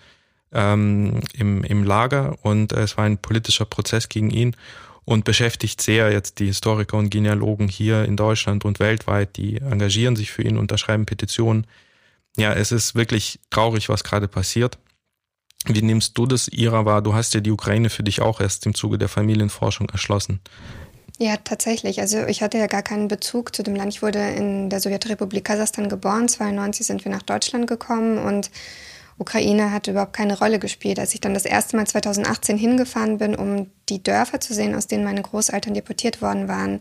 ähm, 0.53 1.21
im, 1.35 1.63
im 1.63 1.85
Lager. 1.85 2.39
Und 2.41 2.73
äh, 2.73 2.81
es 2.81 2.97
war 2.97 3.05
ein 3.05 3.19
politischer 3.19 3.67
Prozess 3.67 4.09
gegen 4.09 4.31
ihn 4.31 4.57
und 5.05 5.27
beschäftigt 5.27 5.83
sehr 5.83 6.11
jetzt 6.11 6.39
die 6.39 6.47
Historiker 6.47 6.97
und 6.97 7.11
Genealogen 7.11 7.69
hier 7.69 8.07
in 8.07 8.17
Deutschland 8.17 8.65
und 8.65 8.81
weltweit, 8.81 9.37
die 9.37 9.59
engagieren 9.59 10.17
sich 10.17 10.31
für 10.31 10.43
ihn, 10.43 10.57
unterschreiben 10.57 11.05
Petitionen. 11.05 11.67
Ja, 12.39 12.55
es 12.55 12.73
ist 12.73 12.95
wirklich 12.95 13.39
traurig, 13.51 13.91
was 13.91 14.03
gerade 14.03 14.29
passiert. 14.29 14.79
Wie 15.67 15.83
nimmst 15.83 16.17
du 16.17 16.25
das, 16.25 16.49
Ira, 16.49 16.87
wahr? 16.87 17.03
Du 17.03 17.13
hast 17.13 17.35
ja 17.35 17.41
die 17.41 17.51
Ukraine 17.51 17.91
für 17.91 18.03
dich 18.03 18.23
auch 18.23 18.41
erst 18.41 18.65
im 18.65 18.75
Zuge 18.75 18.97
der 18.97 19.11
Familienforschung 19.11 19.91
erschlossen. 19.91 20.41
Ja, 21.23 21.37
tatsächlich. 21.37 22.01
Also 22.01 22.25
ich 22.27 22.43
hatte 22.43 22.57
ja 22.57 22.67
gar 22.67 22.81
keinen 22.83 23.07
Bezug 23.07 23.55
zu 23.55 23.63
dem 23.63 23.77
Land. 23.77 23.93
Ich 23.93 24.01
wurde 24.01 24.31
in 24.31 24.71
der 24.71 24.81
Sowjetrepublik 24.81 25.45
Kasachstan 25.45 25.91
geboren. 25.91 26.29
92 26.29 26.87
sind 26.87 27.05
wir 27.05 27.13
nach 27.13 27.23
Deutschland 27.23 27.67
gekommen 27.67 28.17
und 28.17 28.51
Ukraine 29.19 29.71
hat 29.71 29.87
überhaupt 29.87 30.15
keine 30.15 30.39
Rolle 30.39 30.59
gespielt. 30.59 30.99
Als 30.99 31.13
ich 31.13 31.21
dann 31.21 31.35
das 31.35 31.45
erste 31.45 31.77
Mal 31.77 31.87
2018 31.87 32.57
hingefahren 32.57 33.19
bin, 33.19 33.35
um 33.35 33.71
die 33.91 34.03
Dörfer 34.03 34.41
zu 34.41 34.55
sehen, 34.55 34.75
aus 34.75 34.87
denen 34.87 35.05
meine 35.05 35.21
Großeltern 35.21 35.75
deportiert 35.75 36.23
worden 36.23 36.49
waren, 36.49 36.81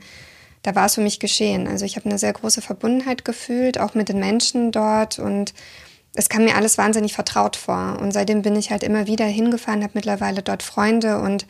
da 0.61 0.73
war 0.73 0.85
es 0.85 0.95
für 0.95 1.01
mich 1.01 1.19
geschehen. 1.19 1.67
Also 1.67 1.83
ich 1.83 1.97
habe 1.97 2.05
eine 2.05 2.17
sehr 2.17 2.31
große 2.31 2.61
Verbundenheit 2.61 3.25
gefühlt, 3.25 3.77
auch 3.77 3.93
mit 3.93 4.07
den 4.07 4.19
Menschen 4.19 4.71
dort 4.71 5.19
und 5.19 5.53
es 6.13 6.29
kam 6.29 6.45
mir 6.45 6.55
alles 6.55 6.77
wahnsinnig 6.77 7.11
vertraut 7.13 7.57
vor. 7.57 7.97
Und 7.99 8.13
seitdem 8.13 8.41
bin 8.41 8.55
ich 8.55 8.71
halt 8.71 8.83
immer 8.83 9.05
wieder 9.05 9.25
hingefahren, 9.25 9.83
habe 9.83 9.91
mittlerweile 9.95 10.41
dort 10.43 10.63
Freunde 10.63 11.19
und 11.19 11.45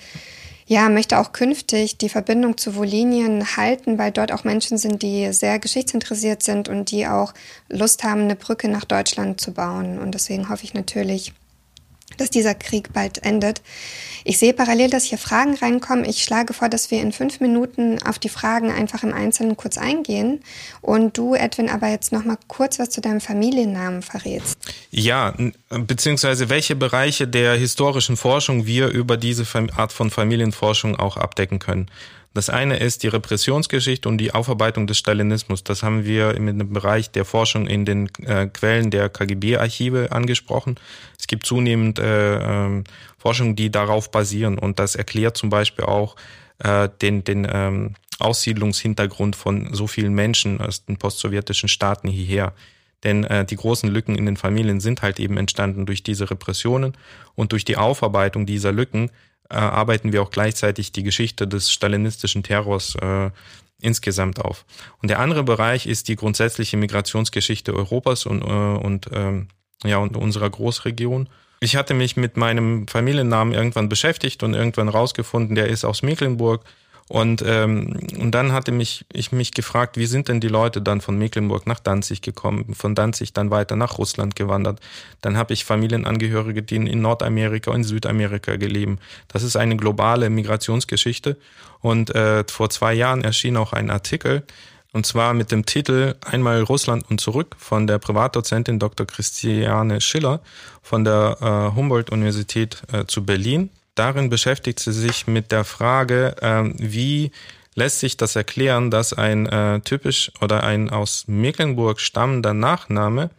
ja, 0.69 0.87
möchte 0.87 1.17
auch 1.17 1.31
künftig 1.31 1.97
die 1.97 2.09
Verbindung 2.09 2.55
zu 2.55 2.75
Wolinien 2.75 3.57
halten, 3.57 3.97
weil 3.97 4.11
dort 4.11 4.31
auch 4.31 4.43
Menschen 4.43 4.77
sind, 4.77 5.01
die 5.01 5.33
sehr 5.33 5.57
geschichtsinteressiert 5.57 6.43
sind 6.43 6.69
und 6.69 6.91
die 6.91 7.07
auch 7.07 7.33
Lust 7.69 8.03
haben, 8.03 8.21
eine 8.21 8.35
Brücke 8.35 8.67
nach 8.69 8.85
Deutschland 8.85 9.41
zu 9.41 9.51
bauen. 9.51 9.97
Und 9.97 10.13
deswegen 10.13 10.47
hoffe 10.47 10.65
ich 10.65 10.75
natürlich, 10.75 11.33
dass 12.17 12.29
dieser 12.29 12.55
Krieg 12.55 12.93
bald 12.93 13.23
endet. 13.23 13.61
Ich 14.23 14.37
sehe 14.37 14.53
parallel, 14.53 14.89
dass 14.89 15.05
hier 15.05 15.17
Fragen 15.17 15.55
reinkommen. 15.55 16.05
Ich 16.05 16.23
schlage 16.23 16.53
vor, 16.53 16.69
dass 16.69 16.91
wir 16.91 17.01
in 17.01 17.11
fünf 17.11 17.39
Minuten 17.39 18.01
auf 18.03 18.19
die 18.19 18.29
Fragen 18.29 18.71
einfach 18.71 19.03
im 19.03 19.13
Einzelnen 19.13 19.55
kurz 19.57 19.77
eingehen 19.77 20.41
und 20.81 21.17
du, 21.17 21.35
Edwin, 21.35 21.69
aber 21.69 21.87
jetzt 21.87 22.11
noch 22.11 22.25
mal 22.25 22.37
kurz 22.47 22.79
was 22.79 22.89
zu 22.89 23.01
deinem 23.01 23.21
Familiennamen 23.21 24.01
verrätst. 24.01 24.57
Ja, 24.91 25.33
beziehungsweise 25.69 26.49
welche 26.49 26.75
Bereiche 26.75 27.27
der 27.27 27.55
historischen 27.55 28.17
Forschung 28.17 28.65
wir 28.65 28.89
über 28.89 29.17
diese 29.17 29.45
Art 29.75 29.93
von 29.93 30.09
Familienforschung 30.09 30.95
auch 30.97 31.17
abdecken 31.17 31.59
können. 31.59 31.89
Das 32.33 32.49
eine 32.49 32.77
ist 32.77 33.01
die 33.01 33.07
Repressionsgeschichte 33.07 34.07
und 34.07 34.19
die 34.19 34.33
Aufarbeitung 34.33 34.85
des 34.85 34.99
Stalinismus. 34.99 35.63
Das 35.63 35.81
haben 35.81 36.05
wir 36.05 36.35
im 36.35 36.73
Bereich 36.73 37.09
der 37.09 37.25
Forschung 37.25 37.65
in 37.65 37.85
den 37.85 38.09
äh, 38.23 38.45
Quellen 38.47 38.91
der 38.91 39.09
KGB-Archive 39.09 40.11
angesprochen. 40.11 40.75
Es 41.17 41.25
gibt 41.25 41.45
zunehmend 41.45 41.97
äh, 41.97 42.67
äh, 42.67 42.83
Forschungen, 43.17 43.55
die 43.55 43.71
darauf 43.71 44.11
basieren 44.11 44.59
und 44.59 44.77
das 44.77 44.95
erklärt 44.95 45.37
zum 45.37 45.49
Beispiel 45.49 45.85
auch 45.85 46.15
äh, 46.59 46.87
den, 47.01 47.23
den 47.23 47.47
ähm, 47.51 47.95
Aussiedlungshintergrund 48.19 49.35
von 49.35 49.73
so 49.73 49.87
vielen 49.87 50.13
Menschen 50.13 50.61
aus 50.61 50.85
den 50.85 50.97
postsowjetischen 50.97 51.69
Staaten 51.69 52.09
hierher. 52.09 52.53
Denn 53.03 53.23
äh, 53.23 53.45
die 53.45 53.55
großen 53.55 53.89
Lücken 53.89 54.15
in 54.15 54.25
den 54.25 54.37
Familien 54.37 54.81
sind 54.81 55.01
halt 55.01 55.19
eben 55.19 55.37
entstanden 55.37 55.85
durch 55.85 56.03
diese 56.03 56.29
Repressionen 56.29 56.93
und 57.35 57.53
durch 57.53 57.65
die 57.65 57.77
Aufarbeitung 57.77 58.45
dieser 58.45 58.71
Lücken 58.71 59.09
äh, 59.49 59.55
arbeiten 59.55 60.13
wir 60.13 60.21
auch 60.21 60.31
gleichzeitig 60.31 60.91
die 60.91 61.03
Geschichte 61.03 61.47
des 61.47 61.71
stalinistischen 61.71 62.43
Terrors 62.43 62.95
äh, 62.95 63.31
insgesamt 63.81 64.39
auf. 64.39 64.65
Und 65.01 65.09
der 65.09 65.19
andere 65.19 65.43
Bereich 65.43 65.85
ist 65.87 66.07
die 66.07 66.15
grundsätzliche 66.15 66.77
Migrationsgeschichte 66.77 67.73
Europas 67.73 68.25
und, 68.25 68.41
äh, 68.41 68.45
und, 68.45 69.09
ähm, 69.13 69.47
ja, 69.83 69.97
und 69.97 70.17
unserer 70.17 70.49
Großregion. 70.49 71.29
Ich 71.61 71.75
hatte 71.75 71.93
mich 71.93 72.15
mit 72.15 72.37
meinem 72.37 72.87
Familiennamen 72.87 73.53
irgendwann 73.53 73.89
beschäftigt 73.89 74.43
und 74.43 74.53
irgendwann 74.53 74.89
rausgefunden, 74.89 75.55
der 75.55 75.67
ist 75.67 75.83
aus 75.83 76.01
Mecklenburg 76.01 76.63
und, 77.09 77.43
ähm, 77.43 77.97
und 78.19 78.31
dann 78.31 78.51
hatte 78.51 78.71
mich, 78.71 79.03
ich 79.11 79.31
mich 79.31 79.51
gefragt, 79.51 79.97
wie 79.97 80.05
sind 80.05 80.27
denn 80.27 80.39
die 80.39 80.47
Leute 80.47 80.79
dann 80.79 81.01
von 81.01 81.17
Mecklenburg 81.17 81.65
nach 81.65 81.79
Danzig 81.79 82.21
gekommen, 82.21 82.75
von 82.75 82.93
Danzig 82.93 83.33
dann 83.33 83.49
weiter 83.49 83.75
nach 83.75 83.97
Russland 83.97 84.35
gewandert. 84.35 84.79
Dann 85.21 85.35
habe 85.35 85.53
ich 85.53 85.65
Familienangehörige, 85.65 86.61
die 86.61 86.75
in 86.75 87.01
Nordamerika 87.01 87.71
und 87.71 87.83
Südamerika 87.83 88.57
gelebt. 88.57 89.01
Das 89.27 89.41
ist 89.41 89.55
eine 89.55 89.75
globale 89.75 90.29
Migrationsgeschichte. 90.29 91.37
Und 91.81 92.13
äh, 92.13 92.43
vor 92.47 92.69
zwei 92.69 92.93
Jahren 92.93 93.23
erschien 93.23 93.57
auch 93.57 93.73
ein 93.73 93.89
Artikel, 93.89 94.43
und 94.91 95.07
zwar 95.07 95.33
mit 95.33 95.51
dem 95.51 95.65
Titel 95.65 96.15
Einmal 96.21 96.61
Russland 96.61 97.09
und 97.09 97.19
zurück 97.19 97.55
von 97.57 97.87
der 97.87 97.97
Privatdozentin 97.97 98.77
Dr. 98.77 99.07
Christiane 99.07 99.99
Schiller 99.99 100.41
von 100.83 101.03
der 101.03 101.37
äh, 101.41 101.75
Humboldt-Universität 101.75 102.83
äh, 102.91 103.05
zu 103.05 103.25
Berlin 103.25 103.71
darin 103.99 104.29
beschäftigt 104.29 104.79
sie 104.79 104.93
sich 104.93 105.27
mit 105.27 105.51
der 105.51 105.65
Frage, 105.65 106.35
äh, 106.41 106.71
wie 106.77 107.31
lässt 107.75 107.99
sich 107.99 108.17
das 108.17 108.35
erklären, 108.35 108.89
dass 108.91 109.13
ein 109.13 109.45
äh, 109.45 109.81
typisch 109.81 110.31
oder 110.41 110.63
ein 110.63 110.89
aus 110.89 111.25
Mecklenburg 111.27 111.99
stammender 111.99 112.53
Nachname 112.53 113.29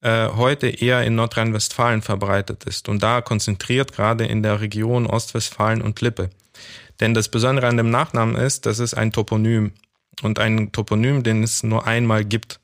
äh, 0.00 0.28
heute 0.28 0.68
eher 0.68 1.04
in 1.04 1.14
Nordrhein-Westfalen 1.14 2.02
verbreitet 2.02 2.64
ist 2.64 2.88
und 2.88 3.02
da 3.02 3.20
konzentriert 3.20 3.92
gerade 3.92 4.24
in 4.24 4.42
der 4.42 4.60
Region 4.60 5.06
Ostwestfalen 5.06 5.82
und 5.82 6.00
Lippe. 6.00 6.30
Denn 7.00 7.12
das 7.12 7.28
Besondere 7.28 7.66
an 7.66 7.76
dem 7.76 7.90
Nachnamen 7.90 8.36
ist, 8.36 8.66
das 8.66 8.78
ist 8.78 8.94
ein 8.94 9.12
Toponym 9.12 9.72
und 10.22 10.38
ein 10.38 10.72
Toponym, 10.72 11.22
den 11.22 11.42
es 11.42 11.62
nur 11.62 11.86
einmal 11.86 12.24
gibt. 12.24 12.60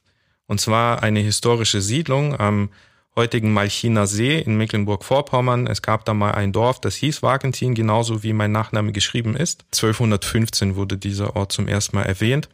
Und 0.47 0.61
zwar 0.61 1.03
eine 1.03 1.21
historische 1.21 1.81
Siedlung 1.81 2.39
am 2.39 2.71
heutigen 3.17 3.53
Malchiner 3.53 4.07
See 4.07 4.39
in 4.39 4.57
Mecklenburg-Vorpommern. 4.57 5.67
Es 5.67 5.83
gab 5.83 6.05
da 6.05 6.15
mal 6.15 6.33
ein 6.33 6.53
Dorf, 6.53 6.81
das 6.81 6.95
hieß 6.97 7.23
Wagentin, 7.23 7.75
genauso 7.75 8.23
wie 8.23 8.33
mein 8.33 8.53
Nachname 8.53 8.93
geschrieben 8.93 9.35
ist. 9.37 9.65
1215 9.73 10.77
wurde 10.77 10.97
dieser 10.97 11.37
Ort 11.37 11.53
zum 11.53 11.69
ersten 11.69 11.97
Mal 11.97 12.05
erwähnt. 12.05 12.49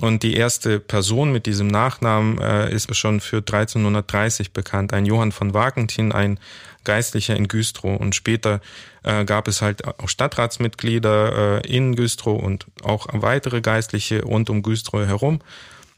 Und 0.00 0.22
die 0.22 0.34
erste 0.34 0.78
Person 0.80 1.32
mit 1.32 1.46
diesem 1.46 1.66
Nachnamen 1.66 2.38
äh, 2.40 2.72
ist 2.72 2.94
schon 2.96 3.20
für 3.20 3.38
1330 3.38 4.52
bekannt. 4.52 4.92
Ein 4.92 5.06
Johann 5.06 5.32
von 5.32 5.54
Wagentin, 5.54 6.12
ein 6.12 6.38
Geistlicher 6.84 7.36
in 7.36 7.48
Güstrow. 7.48 7.98
Und 8.00 8.14
später 8.14 8.60
äh, 9.02 9.24
gab 9.24 9.48
es 9.48 9.60
halt 9.60 9.86
auch 9.86 10.08
Stadtratsmitglieder 10.08 11.62
äh, 11.64 11.66
in 11.68 11.96
Güstrow 11.96 12.40
und 12.40 12.66
auch 12.82 13.08
weitere 13.12 13.60
Geistliche 13.60 14.22
rund 14.22 14.50
um 14.50 14.62
Güstrow 14.62 15.04
herum. 15.04 15.40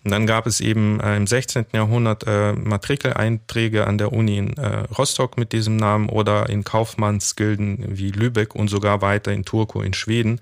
Und 0.03 0.13
dann 0.13 0.27
gab 0.27 0.47
es 0.47 0.61
eben 0.61 0.99
äh, 1.01 1.17
im 1.17 1.27
16. 1.27 1.67
Jahrhundert 1.75 2.25
äh, 2.27 2.55
Matrikeleinträge 2.55 3.87
an 3.87 3.99
der 3.99 4.13
Uni 4.13 4.39
in 4.39 4.57
äh, 4.57 4.85
Rostock 4.97 5.37
mit 5.37 5.53
diesem 5.53 5.77
Namen 5.77 6.09
oder 6.09 6.49
in 6.49 6.65
Kaufmannsgilden 6.65 7.85
wie 7.99 8.11
Lübeck 8.11 8.55
und 8.55 8.69
sogar 8.69 9.03
weiter 9.03 9.33
in 9.33 9.45
Turku 9.45 9.83
in 9.83 9.93
Schweden. 9.93 10.41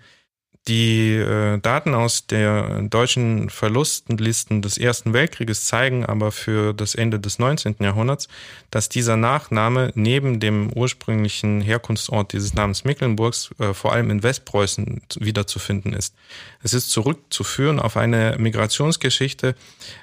Die 0.69 1.15
äh, 1.15 1.59
Daten 1.61 1.95
aus 1.95 2.27
der 2.27 2.83
deutschen 2.83 3.49
Verlustenlisten 3.49 4.61
des 4.61 4.77
Ersten 4.77 5.15
Weltkrieges 5.15 5.65
zeigen 5.65 6.05
aber 6.05 6.31
für 6.31 6.75
das 6.75 6.95
Ende 6.95 7.19
des 7.19 7.39
19. 7.39 7.77
Jahrhunderts, 7.81 8.29
dass 8.71 8.91
dieser 8.91 9.17
Nachname 9.17 9.93
neben 9.95 10.41
dem 10.41 10.71
ursprünglichen 10.71 11.63
Herkunftsort 11.63 12.35
dieses 12.35 12.53
Namens 12.53 12.85
Mecklenburgs 12.85 13.51
äh, 13.59 13.73
vor 13.73 13.95
allem 13.95 14.11
in 14.11 14.23
Westpreußen 14.23 15.01
wiederzufinden 15.19 15.95
ist. 15.95 16.15
Es 16.63 16.75
ist 16.75 16.91
zurückzuführen 16.91 17.81
auf 17.81 17.97
eine 17.97 18.37
Migrationsgeschichte, 18.39 19.55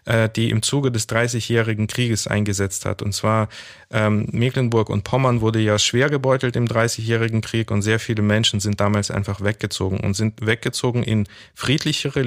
äh, 0.06 0.30
die 0.30 0.49
im 0.49 0.63
Zuge 0.63 0.91
des 0.91 1.06
Dreißigjährigen 1.06 1.86
Krieges 1.86 2.25
eingesetzt 2.25 2.86
hat. 2.86 3.04
Und 3.04 3.13
zwar 3.13 3.49
ähm, 3.91 4.28
Mecklenburg 4.32 4.89
und 4.89 5.04
Pommern 5.04 5.41
wurde 5.41 5.60
ja 5.60 5.78
schwer 5.78 6.10
gebeutelt 6.10 6.56
im 6.56 6.67
Dreißigjährigen 6.67 7.41
Krieg 7.41 7.69
und 7.69 7.84
sehr 7.84 7.99
viele 7.99 8.23
Menschen 8.23 8.60
sind 8.60 8.82
damals 8.82 9.12
einfach 9.12 9.41
weggezogen 9.41 9.99
und 9.99 10.15
sind 10.15 10.45
weggezogen 10.55 11.03
in 11.03 11.27
friedlichere 11.53 12.21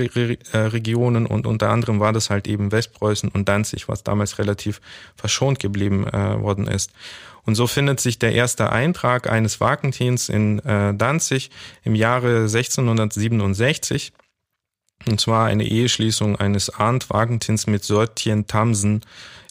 äh, 0.53 0.59
Regionen 0.59 1.27
und 1.27 1.47
unter 1.47 1.71
anderem 1.71 1.99
war 1.99 2.13
das 2.13 2.29
halt 2.29 2.47
eben 2.47 2.71
Westpreußen 2.71 3.31
und 3.31 3.49
Danzig, 3.49 3.89
was 3.89 4.03
damals 4.03 4.39
relativ 4.39 4.81
verschont 5.17 5.59
geblieben 5.59 6.07
äh, 6.07 6.41
worden 6.41 6.67
ist. 6.67 6.93
Und 7.45 7.55
so 7.55 7.67
findet 7.67 7.99
sich 7.99 8.19
der 8.19 8.33
erste 8.35 8.71
Eintrag 8.71 9.31
eines 9.31 9.61
Wakentins 9.61 10.29
in 10.29 10.59
äh, 10.59 10.93
Danzig 10.95 11.51
im 11.83 11.95
Jahre 11.95 12.43
1667. 12.43 14.13
Und 15.07 15.21
zwar 15.21 15.47
eine 15.47 15.65
Eheschließung 15.65 16.37
eines 16.37 16.69
Arndt 16.69 17.09
Wagentins 17.09 17.67
mit 17.67 17.85
Sortien 17.85 18.47
Tamsen 18.47 19.01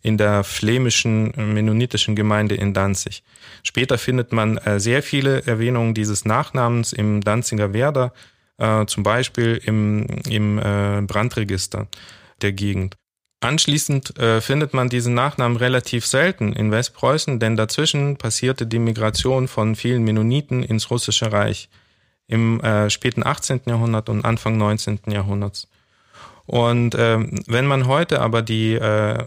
in 0.04 0.18
der 0.18 0.44
flämischen 0.44 1.34
äh, 1.34 1.42
mennonitischen 1.42 2.16
Gemeinde 2.16 2.56
in 2.56 2.74
Danzig. 2.74 3.24
Später 3.64 3.98
findet 3.98 4.32
man 4.32 4.58
äh, 4.58 4.80
sehr 4.80 5.02
viele 5.02 5.46
Erwähnungen 5.48 5.94
dieses 5.94 6.24
Nachnamens 6.24 6.94
im 6.94 7.22
Danziger 7.22 7.74
Werder, 7.74 8.14
äh, 8.58 8.86
zum 8.86 9.04
Beispiel 9.04 9.62
im, 9.66 10.06
im 10.30 10.60
äh, 10.60 11.02
Brandregister 11.02 11.88
der 12.42 12.52
Gegend. 12.52 12.96
Anschließend 13.40 14.18
äh, 14.18 14.42
findet 14.42 14.74
man 14.74 14.90
diesen 14.90 15.14
Nachnamen 15.14 15.58
relativ 15.58 16.08
selten 16.08 16.54
in 16.54 16.72
Westpreußen, 16.72 17.40
denn 17.40 17.56
dazwischen 17.56 18.18
passierte 18.18 18.66
die 18.66 18.80
Migration 18.80 19.48
von 19.48 19.76
vielen 19.76 20.04
Mennoniten 20.04 20.64
ins 20.64 20.90
Russische 20.90 21.32
Reich 21.32 21.70
im 22.28 22.60
äh, 22.62 22.90
späten 22.90 23.26
18. 23.26 23.62
Jahrhundert 23.68 24.10
und 24.10 24.26
Anfang 24.26 24.58
19. 24.58 25.02
Jahrhunderts. 25.08 25.68
Und 26.48 26.96
äh, 26.96 27.20
wenn 27.46 27.68
man 27.68 27.88
heute 27.88 28.22
aber 28.22 28.42
die 28.42 28.74
äh, 28.74 29.24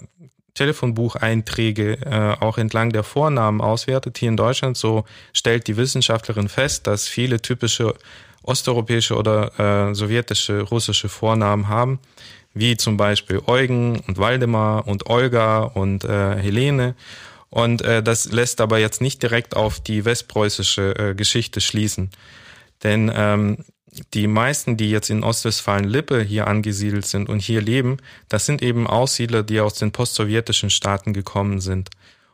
Telefonbucheinträge 0.55 1.99
äh, 2.05 2.43
auch 2.43 2.59
entlang 2.59 2.91
der 2.91 3.05
Vornamen 3.05 3.61
auswertet 3.61 4.19
hier 4.19 4.31
in 4.31 4.37
Deutschland, 4.37 4.77
so 4.77 5.05
stellt 5.33 5.69
die 5.69 5.77
Wissenschaftlerin 5.77 6.49
fest, 6.49 6.87
dass 6.87 7.07
viele 7.07 7.41
typische 7.41 7.95
osteuropäische 8.43 9.17
oder 9.17 9.89
äh, 9.91 9.95
sowjetische 9.95 10.63
russische 10.63 11.09
Vornamen 11.09 11.69
haben, 11.69 11.99
wie 12.55 12.77
zum 12.77 12.97
Beispiel 12.97 13.41
Eugen 13.47 14.01
und 14.01 14.19
Waldemar 14.19 14.87
und 14.87 15.09
Olga 15.09 15.63
und 15.63 16.05
äh, 16.05 16.37
Helene. 16.37 16.95
Und 17.49 17.83
äh, 17.83 18.03
das 18.03 18.33
lässt 18.33 18.61
aber 18.61 18.79
jetzt 18.79 19.01
nicht 19.01 19.23
direkt 19.23 19.57
auf 19.57 19.81
die 19.81 20.05
westpreußische 20.05 20.95
äh, 20.97 21.15
Geschichte 21.15 21.61
schließen. 21.61 22.11
Denn 22.83 23.11
ähm, 23.15 23.65
die 24.15 24.29
meisten, 24.29 24.77
die 24.77 24.91
jetzt 24.91 25.11
in 25.11 25.25
Ostwestfalen-Lippe 25.25 26.23
hier 26.23 26.47
angesiedelt 26.47 27.07
sind 27.07 27.29
und 27.29 27.41
hier 27.41 27.61
leben, 27.61 27.97
das 28.29 28.47
sind 28.47 28.63
eben 28.63 28.87
Aussiedler, 28.87 29.43
die 29.43 29.61
aus 29.61 29.75
den 29.75 29.91
postsowjetischen 29.91 30.71
Staaten 30.71 31.13
gekommen 31.13 31.61
sind 31.61 31.91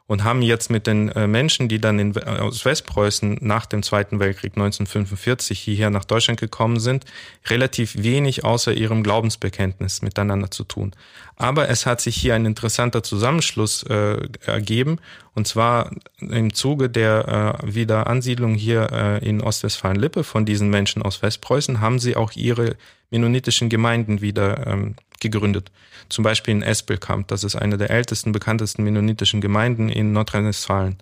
und 0.07 0.23
haben 0.23 0.43
jetzt 0.43 0.71
mit 0.71 0.87
den 0.87 1.09
äh, 1.11 1.27
Menschen, 1.27 1.69
die 1.69 1.81
dann 1.81 1.99
in, 1.99 2.15
äh, 2.15 2.21
aus 2.21 2.65
Westpreußen 2.65 3.39
nach 3.41 3.67
dem 3.67 3.83
Zweiten 3.83 4.21
Weltkrieg 4.21 4.53
1945 4.53 5.59
hierher 5.59 5.91
nach 5.91 6.05
Deutschland 6.05 6.39
gekommen 6.39 6.79
sind, 6.79 7.05
relativ 7.47 8.03
wenig 8.03 8.45
außer 8.45 8.73
ihrem 8.73 9.03
Glaubensbekenntnis 9.03 10.03
miteinander 10.03 10.51
zu 10.51 10.65
tun. 10.65 10.93
Aber 11.35 11.69
es 11.69 11.87
hat 11.87 12.01
sich 12.01 12.17
hier 12.17 12.35
ein 12.35 12.47
interessanter 12.47 13.03
Zusammenschluss 13.03 13.83
äh, 13.85 14.29
ergeben, 14.45 14.99
und 15.35 15.47
zwar 15.47 15.91
im 16.21 16.55
Zuge 16.55 16.89
der 16.89 17.61
äh, 17.63 17.75
Wiederansiedlung 17.75 18.55
hier 18.55 18.91
äh, 18.91 19.29
in 19.29 19.43
Ostwestfalen-Lippe 19.43 20.25
von 20.25 20.47
diesen 20.47 20.71
Menschen 20.71 21.03
aus 21.03 21.21
Westpreußen 21.21 21.81
haben 21.81 21.99
sie 21.99 22.17
auch 22.17 22.33
ihre 22.33 22.77
mennonitischen 23.11 23.69
Gemeinden 23.69 24.21
wieder 24.21 24.67
ähm, 24.67 24.95
gegründet. 25.21 25.71
Zum 26.09 26.25
Beispiel 26.25 26.53
in 26.53 26.63
Espelkamp, 26.63 27.29
das 27.29 27.45
ist 27.45 27.57
eine 27.57 27.79
der 27.79 27.91
ältesten, 27.91 28.33
bekanntesten 28.33 28.85
mennonitischen 28.85 29.41
Gemeinden 29.41 29.89
in 29.89 30.13
Nordrhein-Westfalen. 30.13 30.97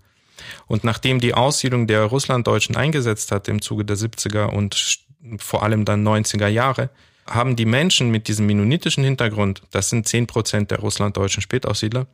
Und 0.67 0.85
nachdem 0.85 1.21
die 1.21 1.35
Aussiedlung 1.35 1.87
der 1.87 2.05
Russlanddeutschen 2.05 2.77
eingesetzt 2.77 3.33
hat 3.33 3.49
im 3.49 3.63
Zuge 3.63 3.85
der 3.85 3.97
70er 3.97 4.47
und 4.47 4.99
vor 5.39 5.63
allem 5.63 5.85
dann 5.85 6.07
90er 6.07 6.49
Jahre, 6.49 6.91
haben 7.27 7.57
die 7.57 7.65
Menschen 7.65 8.11
mit 8.11 8.29
diesem 8.29 8.47
mennonitischen 8.47 9.05
Hintergrund, 9.05 9.63
das 9.71 9.89
sind 9.89 10.07
zehn 10.07 10.27
Prozent 10.27 10.71
der 10.71 10.81
russlanddeutschen 10.81 11.43
Spätaussiedler, 11.43 12.07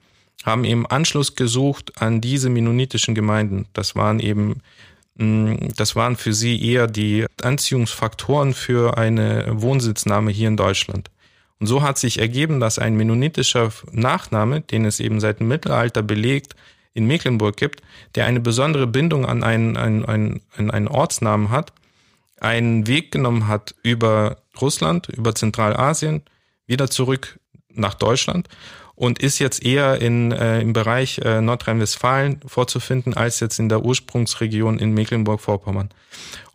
haben 0.44 0.64
eben 0.64 0.86
Anschluss 0.86 1.34
gesucht 1.34 2.00
an 2.00 2.20
diese 2.20 2.48
mennonitischen 2.48 3.14
Gemeinden. 3.14 3.66
Das 3.72 3.96
waren 3.96 4.20
eben, 4.20 4.62
mm, 5.16 5.68
das 5.76 5.96
waren 5.96 6.16
für 6.16 6.32
sie 6.32 6.64
eher 6.64 6.86
die 6.86 7.26
Anziehungsfaktoren 7.42 8.54
für 8.54 8.96
eine 8.96 9.46
Wohnsitznahme 9.48 10.30
hier 10.30 10.48
in 10.48 10.56
Deutschland. 10.56 11.10
Und 11.61 11.66
so 11.66 11.83
hat 11.83 11.99
sich 11.99 12.18
ergeben, 12.18 12.59
dass 12.59 12.79
ein 12.79 12.96
mennonitischer 12.96 13.70
Nachname, 13.92 14.62
den 14.62 14.87
es 14.87 14.99
eben 14.99 15.20
seit 15.20 15.40
dem 15.40 15.49
Mittelalter 15.49 16.03
belegt, 16.03 16.57
in 16.94 17.07
Mecklenburg 17.07 17.57
gibt, 17.57 17.83
der 18.14 18.27
eine 18.27 18.40
besondere 18.40 18.87
Bindung 18.87 19.27
an 19.27 19.44
einen, 19.44 19.77
einen, 19.77 20.05
einen, 20.05 20.40
einen 20.70 20.88
Ortsnamen 20.88 21.51
hat, 21.51 21.73
einen 22.40 22.87
Weg 22.87 23.12
genommen 23.12 23.46
hat 23.46 23.75
über 23.83 24.38
Russland, 24.61 25.09
über 25.09 25.35
Zentralasien, 25.35 26.23
wieder 26.66 26.90
zurück 26.90 27.38
nach 27.68 27.94
Deutschland 27.94 28.49
und 28.94 29.18
ist 29.18 29.38
jetzt 29.38 29.64
eher 29.64 30.01
in, 30.01 30.33
äh, 30.33 30.61
im 30.61 30.73
Bereich 30.73 31.18
äh, 31.18 31.40
Nordrhein-Westfalen 31.40 32.40
vorzufinden 32.46 33.14
als 33.14 33.40
jetzt 33.40 33.59
in 33.59 33.68
der 33.68 33.85
Ursprungsregion 33.85 34.79
in 34.79 34.92
Mecklenburg-Vorpommern. 34.92 35.90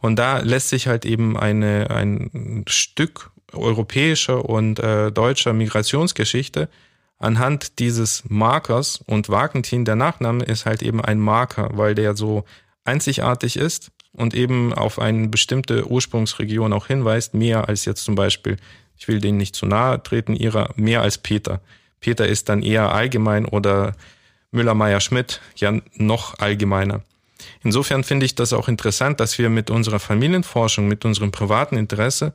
Und 0.02 0.18
da 0.18 0.40
lässt 0.40 0.70
sich 0.70 0.88
halt 0.88 1.06
eben 1.06 1.38
eine, 1.38 1.90
ein 1.90 2.66
Stück 2.68 3.32
europäischer 3.58 4.48
und 4.48 4.80
äh, 4.80 5.12
deutscher 5.12 5.54
Migrationsgeschichte 5.54 6.70
anhand 7.18 7.80
dieses 7.80 8.24
Markers 8.28 9.04
und 9.06 9.30
Wagentin, 9.30 9.86
der 9.86 9.96
Nachname 9.96 10.44
ist 10.44 10.66
halt 10.66 10.82
eben 10.84 11.02
ein 11.02 11.20
Marker, 11.20 11.70
weil 11.74 11.96
der 11.96 12.16
so 12.16 12.44
einzigartig 12.84 13.58
ist 13.58 13.92
und 14.14 14.34
eben 14.34 14.74
auf 14.74 15.00
eine 15.00 15.28
bestimmte 15.28 15.90
Ursprungsregion 15.90 16.74
auch 16.74 16.88
hinweist, 16.88 17.34
mehr 17.34 17.68
als 17.68 17.86
jetzt 17.86 18.04
zum 18.04 18.16
Beispiel, 18.16 18.58
ich 18.98 19.08
will 19.08 19.20
denen 19.20 19.38
nicht 19.38 19.56
zu 19.56 19.66
nahe 19.66 20.02
treten, 20.02 20.36
ihrer 20.36 20.72
mehr 20.76 21.02
als 21.02 21.18
Peter. 21.18 21.62
Peter 22.00 22.28
ist 22.28 22.50
dann 22.50 22.62
eher 22.62 22.94
allgemein 22.94 23.46
oder 23.46 23.96
Müller-Meyer-Schmidt 24.52 25.42
ja 25.56 25.74
noch 25.96 26.40
allgemeiner. 26.40 27.02
Insofern 27.64 28.04
finde 28.04 28.26
ich 28.26 28.36
das 28.36 28.54
auch 28.54 28.68
interessant, 28.68 29.20
dass 29.20 29.38
wir 29.38 29.50
mit 29.50 29.70
unserer 29.70 30.00
Familienforschung, 30.00 30.88
mit 30.88 31.04
unserem 31.04 31.32
privaten 31.32 31.78
Interesse 31.78 32.34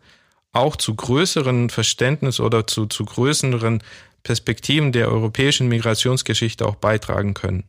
auch 0.52 0.76
zu 0.76 0.94
größeren 0.94 1.70
Verständnis 1.70 2.40
oder 2.40 2.66
zu, 2.66 2.86
zu 2.86 3.04
größeren 3.04 3.82
Perspektiven 4.22 4.92
der 4.92 5.08
europäischen 5.08 5.68
Migrationsgeschichte 5.68 6.66
auch 6.66 6.76
beitragen 6.76 7.34
können. 7.34 7.64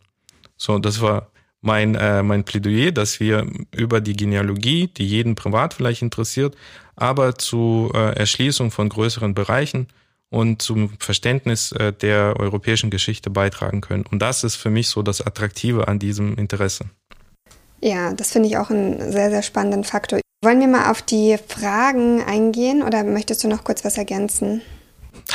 So, 0.58 0.80
das 0.80 1.02
war 1.02 1.32
mein, 1.62 1.96
äh, 1.96 2.24
mein 2.24 2.44
Plädoyer, 2.44 2.91
dass 2.91 3.20
wir 3.20 3.48
über 3.72 4.02
die 4.02 4.15
Genealogie, 4.15 4.88
die 4.88 5.06
jeden 5.06 5.36
privat 5.36 5.74
vielleicht 5.74 6.02
interessiert, 6.02 6.56
aber 6.96 7.36
zu 7.38 7.91
äh, 7.94 8.15
Erschließung 8.15 8.72
von 8.72 8.89
größeren 8.89 9.34
Bereichen 9.34 9.88
und 10.30 10.62
zum 10.62 10.98
Verständnis 11.00 11.72
äh, 11.74 11.94
der 11.94 12.36
europäischen 12.39 12.89
Geschichte 12.89 13.30
beitragen 13.30 13.82
können. 13.82 14.06
Und 14.10 14.20
das 14.20 14.44
ist 14.44 14.56
für 14.56 14.70
mich 14.70 14.88
so 14.88 15.04
das 15.04 15.22
Attraktive 15.22 15.88
an 15.88 16.00
diesem 16.00 16.36
Interesse. 16.36 16.86
Ja, 17.82 18.13
das 18.13 18.32
finde 18.32 18.48
ich 18.48 18.58
auch 18.58 18.70
einen 18.70 19.12
sehr, 19.12 19.30
sehr 19.30 19.41
spannenden 19.41 19.84
Faktor. 19.84 20.20
Wollen 20.44 20.60
wir 20.60 20.67
mal 20.67 20.89
auf 20.89 21.02
die 21.02 21.38
Fragen 21.48 22.24
eingehen 22.24 22.84
oder 22.84 23.04
möchtest 23.04 23.44
du 23.44 23.48
noch 23.48 23.63
kurz 23.63 23.84
was 23.86 23.98
ergänzen? 23.98 24.62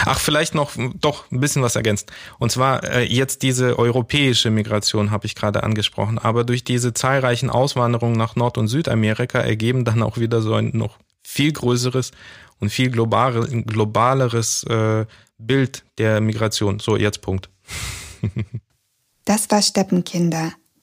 Ach, 0.04 0.18
vielleicht 0.18 0.54
noch 0.54 0.72
doch 1.00 1.30
ein 1.30 1.40
bisschen 1.40 1.62
was 1.62 1.76
ergänzt. 1.76 2.10
Und 2.38 2.50
zwar 2.50 2.82
äh, 2.84 3.04
jetzt 3.04 3.42
diese 3.42 3.78
europäische 3.78 4.50
Migration 4.50 5.10
habe 5.10 5.26
ich 5.26 5.34
gerade 5.34 5.62
angesprochen, 5.62 6.18
aber 6.18 6.44
durch 6.44 6.64
diese 6.64 6.94
zahlreichen 6.94 7.50
Auswanderungen 7.50 8.16
nach 8.16 8.36
Nord- 8.36 8.58
und 8.58 8.68
Südamerika 8.68 9.38
ergeben 9.38 9.84
dann 9.84 10.02
auch 10.02 10.16
wieder 10.16 10.40
so 10.40 10.54
ein 10.54 10.70
noch 10.72 10.98
viel 11.22 11.52
größeres 11.52 12.12
und 12.58 12.70
viel 12.70 12.90
globale, 12.90 13.46
globaleres 13.62 14.64
äh, 14.64 15.06
Bild 15.38 15.84
der 15.98 16.20
Migration. 16.20 16.78
So, 16.78 16.96
jetzt 16.96 17.20
Punkt. 17.20 17.50
das 19.24 19.50
war 19.50 19.62
Steppenkinder, 19.62 20.52